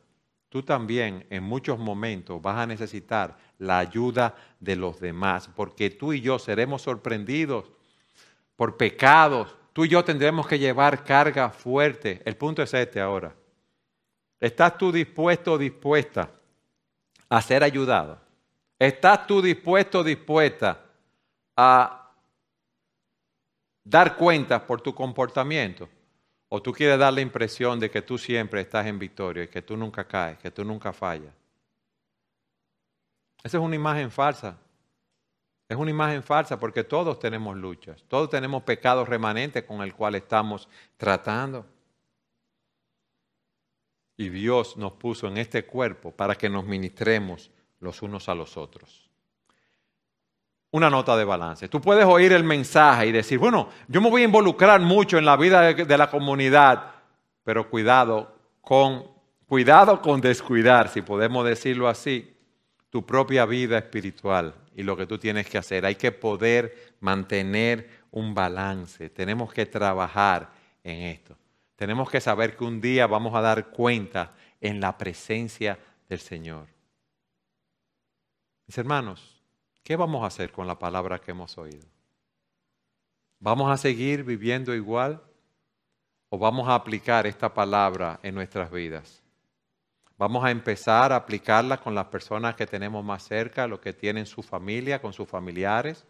tú 0.48 0.62
también 0.62 1.26
en 1.30 1.42
muchos 1.42 1.78
momentos 1.78 2.40
vas 2.40 2.58
a 2.58 2.66
necesitar 2.66 3.36
la 3.58 3.78
ayuda 3.78 4.34
de 4.60 4.76
los 4.76 5.00
demás, 5.00 5.50
porque 5.54 5.90
tú 5.90 6.12
y 6.12 6.20
yo 6.20 6.38
seremos 6.38 6.82
sorprendidos 6.82 7.66
por 8.56 8.76
pecados. 8.76 9.54
Tú 9.72 9.84
y 9.84 9.88
yo 9.88 10.04
tendremos 10.04 10.46
que 10.46 10.58
llevar 10.58 11.04
carga 11.04 11.50
fuerte. 11.50 12.22
El 12.24 12.36
punto 12.36 12.62
es 12.62 12.74
este 12.74 13.00
ahora. 13.00 13.34
¿Estás 14.40 14.78
tú 14.78 14.90
dispuesto 14.90 15.52
o 15.52 15.58
dispuesta 15.58 16.30
a 17.28 17.42
ser 17.42 17.62
ayudado? 17.62 18.18
¿Estás 18.78 19.26
tú 19.26 19.42
dispuesto 19.42 20.00
o 20.00 20.04
dispuesta 20.04 20.80
a 21.56 22.07
dar 23.84 24.16
cuentas 24.16 24.62
por 24.62 24.80
tu 24.80 24.94
comportamiento? 24.94 25.88
¿O 26.48 26.62
tú 26.62 26.72
quieres 26.72 26.98
dar 26.98 27.12
la 27.12 27.20
impresión 27.20 27.78
de 27.78 27.90
que 27.90 28.02
tú 28.02 28.16
siempre 28.16 28.60
estás 28.62 28.86
en 28.86 28.98
victoria 28.98 29.44
y 29.44 29.48
que 29.48 29.62
tú 29.62 29.76
nunca 29.76 30.04
caes, 30.04 30.38
que 30.38 30.50
tú 30.50 30.64
nunca 30.64 30.92
fallas? 30.92 31.32
Esa 33.42 33.58
es 33.58 33.62
una 33.62 33.76
imagen 33.76 34.10
falsa. 34.10 34.58
Es 35.68 35.76
una 35.76 35.90
imagen 35.90 36.22
falsa 36.22 36.58
porque 36.58 36.82
todos 36.82 37.18
tenemos 37.18 37.54
luchas, 37.54 38.02
todos 38.08 38.30
tenemos 38.30 38.62
pecados 38.62 39.06
remanentes 39.06 39.64
con 39.64 39.82
el 39.82 39.94
cual 39.94 40.14
estamos 40.14 40.66
tratando. 40.96 41.66
Y 44.16 44.30
Dios 44.30 44.78
nos 44.78 44.92
puso 44.92 45.28
en 45.28 45.36
este 45.36 45.66
cuerpo 45.66 46.10
para 46.10 46.34
que 46.34 46.48
nos 46.48 46.64
ministremos 46.64 47.50
los 47.80 48.00
unos 48.02 48.28
a 48.30 48.34
los 48.34 48.56
otros. 48.56 49.07
Una 50.70 50.90
nota 50.90 51.16
de 51.16 51.24
balance. 51.24 51.68
Tú 51.68 51.80
puedes 51.80 52.04
oír 52.04 52.32
el 52.32 52.44
mensaje 52.44 53.06
y 53.06 53.12
decir, 53.12 53.38
bueno, 53.38 53.70
yo 53.88 54.00
me 54.00 54.10
voy 54.10 54.22
a 54.22 54.26
involucrar 54.26 54.80
mucho 54.80 55.16
en 55.16 55.24
la 55.24 55.36
vida 55.36 55.72
de, 55.72 55.98
la 55.98 56.10
comunidad, 56.10 56.92
pero 57.42 57.70
cuidado 57.70 58.34
con, 58.60 59.06
cuidado 59.46 60.02
con 60.02 60.20
descuidar, 60.20 60.88
si 60.88 61.00
podemos 61.00 61.46
decirlo 61.46 61.88
así, 61.88 62.36
tu 62.90 63.04
propia 63.06 63.46
vida 63.46 63.78
espiritual 63.78 64.54
y 64.74 64.82
lo 64.82 64.96
que 64.96 65.06
tú 65.06 65.18
tienes 65.18 65.48
que 65.48 65.56
hacer. 65.56 65.86
Hay 65.86 65.94
que 65.94 66.12
poder 66.12 66.94
mantener 67.00 67.88
un 68.10 68.34
balance. 68.34 69.08
Tenemos 69.10 69.52
que 69.52 69.64
trabajar 69.64 70.50
en 70.84 71.02
esto. 71.02 71.36
Tenemos 71.76 72.10
que 72.10 72.20
saber 72.20 72.56
que 72.56 72.64
un 72.64 72.80
día 72.80 73.06
vamos 73.06 73.34
a 73.34 73.40
dar 73.40 73.70
cuenta 73.70 74.34
en 74.60 74.80
la 74.80 74.98
presencia 74.98 75.78
del 76.08 76.18
Señor. 76.18 76.66
Mis 78.66 78.76
hermanos, 78.76 79.37
¿qué 79.82 79.96
vamos 79.96 80.22
a 80.22 80.26
hacer 80.26 80.52
con 80.52 80.66
la 80.66 80.78
palabra 80.78 81.20
que 81.20 81.30
hemos 81.30 81.56
oído? 81.58 81.86
¿Vamos 83.40 83.70
a 83.70 83.76
seguir 83.76 84.24
viviendo 84.24 84.74
igual 84.74 85.22
o 86.28 86.38
vamos 86.38 86.68
a 86.68 86.74
aplicar 86.74 87.26
esta 87.26 87.54
palabra 87.54 88.18
en 88.22 88.34
nuestras 88.34 88.70
vidas? 88.70 89.22
Vamos 90.18 90.44
a 90.44 90.50
empezar 90.50 91.12
a 91.12 91.16
aplicarla 91.16 91.76
con 91.76 91.94
las 91.94 92.06
personas 92.06 92.56
que 92.56 92.66
tenemos 92.66 93.04
más 93.04 93.22
cerca, 93.22 93.68
los 93.68 93.78
que 93.78 93.92
tienen 93.92 94.26
su 94.26 94.42
familia, 94.42 95.00
con 95.00 95.12
sus 95.12 95.28
familiares, 95.28 96.04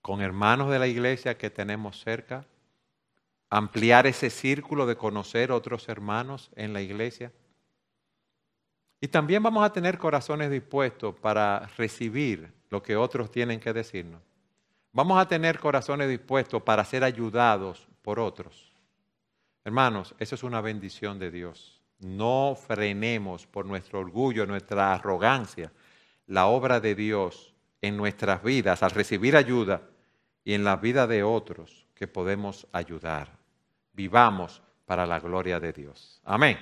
con 0.00 0.20
hermanos 0.20 0.70
de 0.70 0.78
la 0.78 0.86
iglesia 0.86 1.36
que 1.36 1.50
tenemos 1.50 2.00
cerca. 2.00 2.46
Ampliar 3.50 4.06
ese 4.06 4.30
círculo 4.30 4.86
de 4.86 4.96
conocer 4.96 5.50
otros 5.50 5.88
hermanos 5.88 6.52
en 6.54 6.72
la 6.72 6.80
iglesia. 6.80 7.32
Y 9.00 9.08
también 9.08 9.42
vamos 9.42 9.64
a 9.64 9.72
tener 9.72 9.98
corazones 9.98 10.50
dispuestos 10.50 11.14
para 11.14 11.68
recibir 11.76 12.52
lo 12.70 12.82
que 12.82 12.96
otros 12.96 13.30
tienen 13.30 13.60
que 13.60 13.72
decirnos. 13.72 14.22
Vamos 14.92 15.18
a 15.18 15.28
tener 15.28 15.58
corazones 15.58 16.08
dispuestos 16.08 16.62
para 16.62 16.84
ser 16.84 17.04
ayudados 17.04 17.86
por 18.00 18.18
otros. 18.18 18.72
Hermanos, 19.64 20.14
eso 20.18 20.34
es 20.34 20.42
una 20.42 20.60
bendición 20.60 21.18
de 21.18 21.30
Dios. 21.30 21.82
No 21.98 22.56
frenemos 22.56 23.46
por 23.46 23.66
nuestro 23.66 24.00
orgullo, 24.00 24.46
nuestra 24.46 24.94
arrogancia, 24.94 25.72
la 26.26 26.46
obra 26.46 26.80
de 26.80 26.94
Dios 26.94 27.54
en 27.82 27.96
nuestras 27.96 28.42
vidas 28.42 28.82
al 28.82 28.90
recibir 28.90 29.36
ayuda 29.36 29.82
y 30.44 30.54
en 30.54 30.64
la 30.64 30.76
vida 30.76 31.06
de 31.06 31.22
otros 31.22 31.86
que 31.94 32.06
podemos 32.06 32.66
ayudar. 32.72 33.36
Vivamos 33.92 34.62
para 34.84 35.06
la 35.06 35.20
gloria 35.20 35.58
de 35.60 35.72
Dios. 35.72 36.20
Amén. 36.24 36.58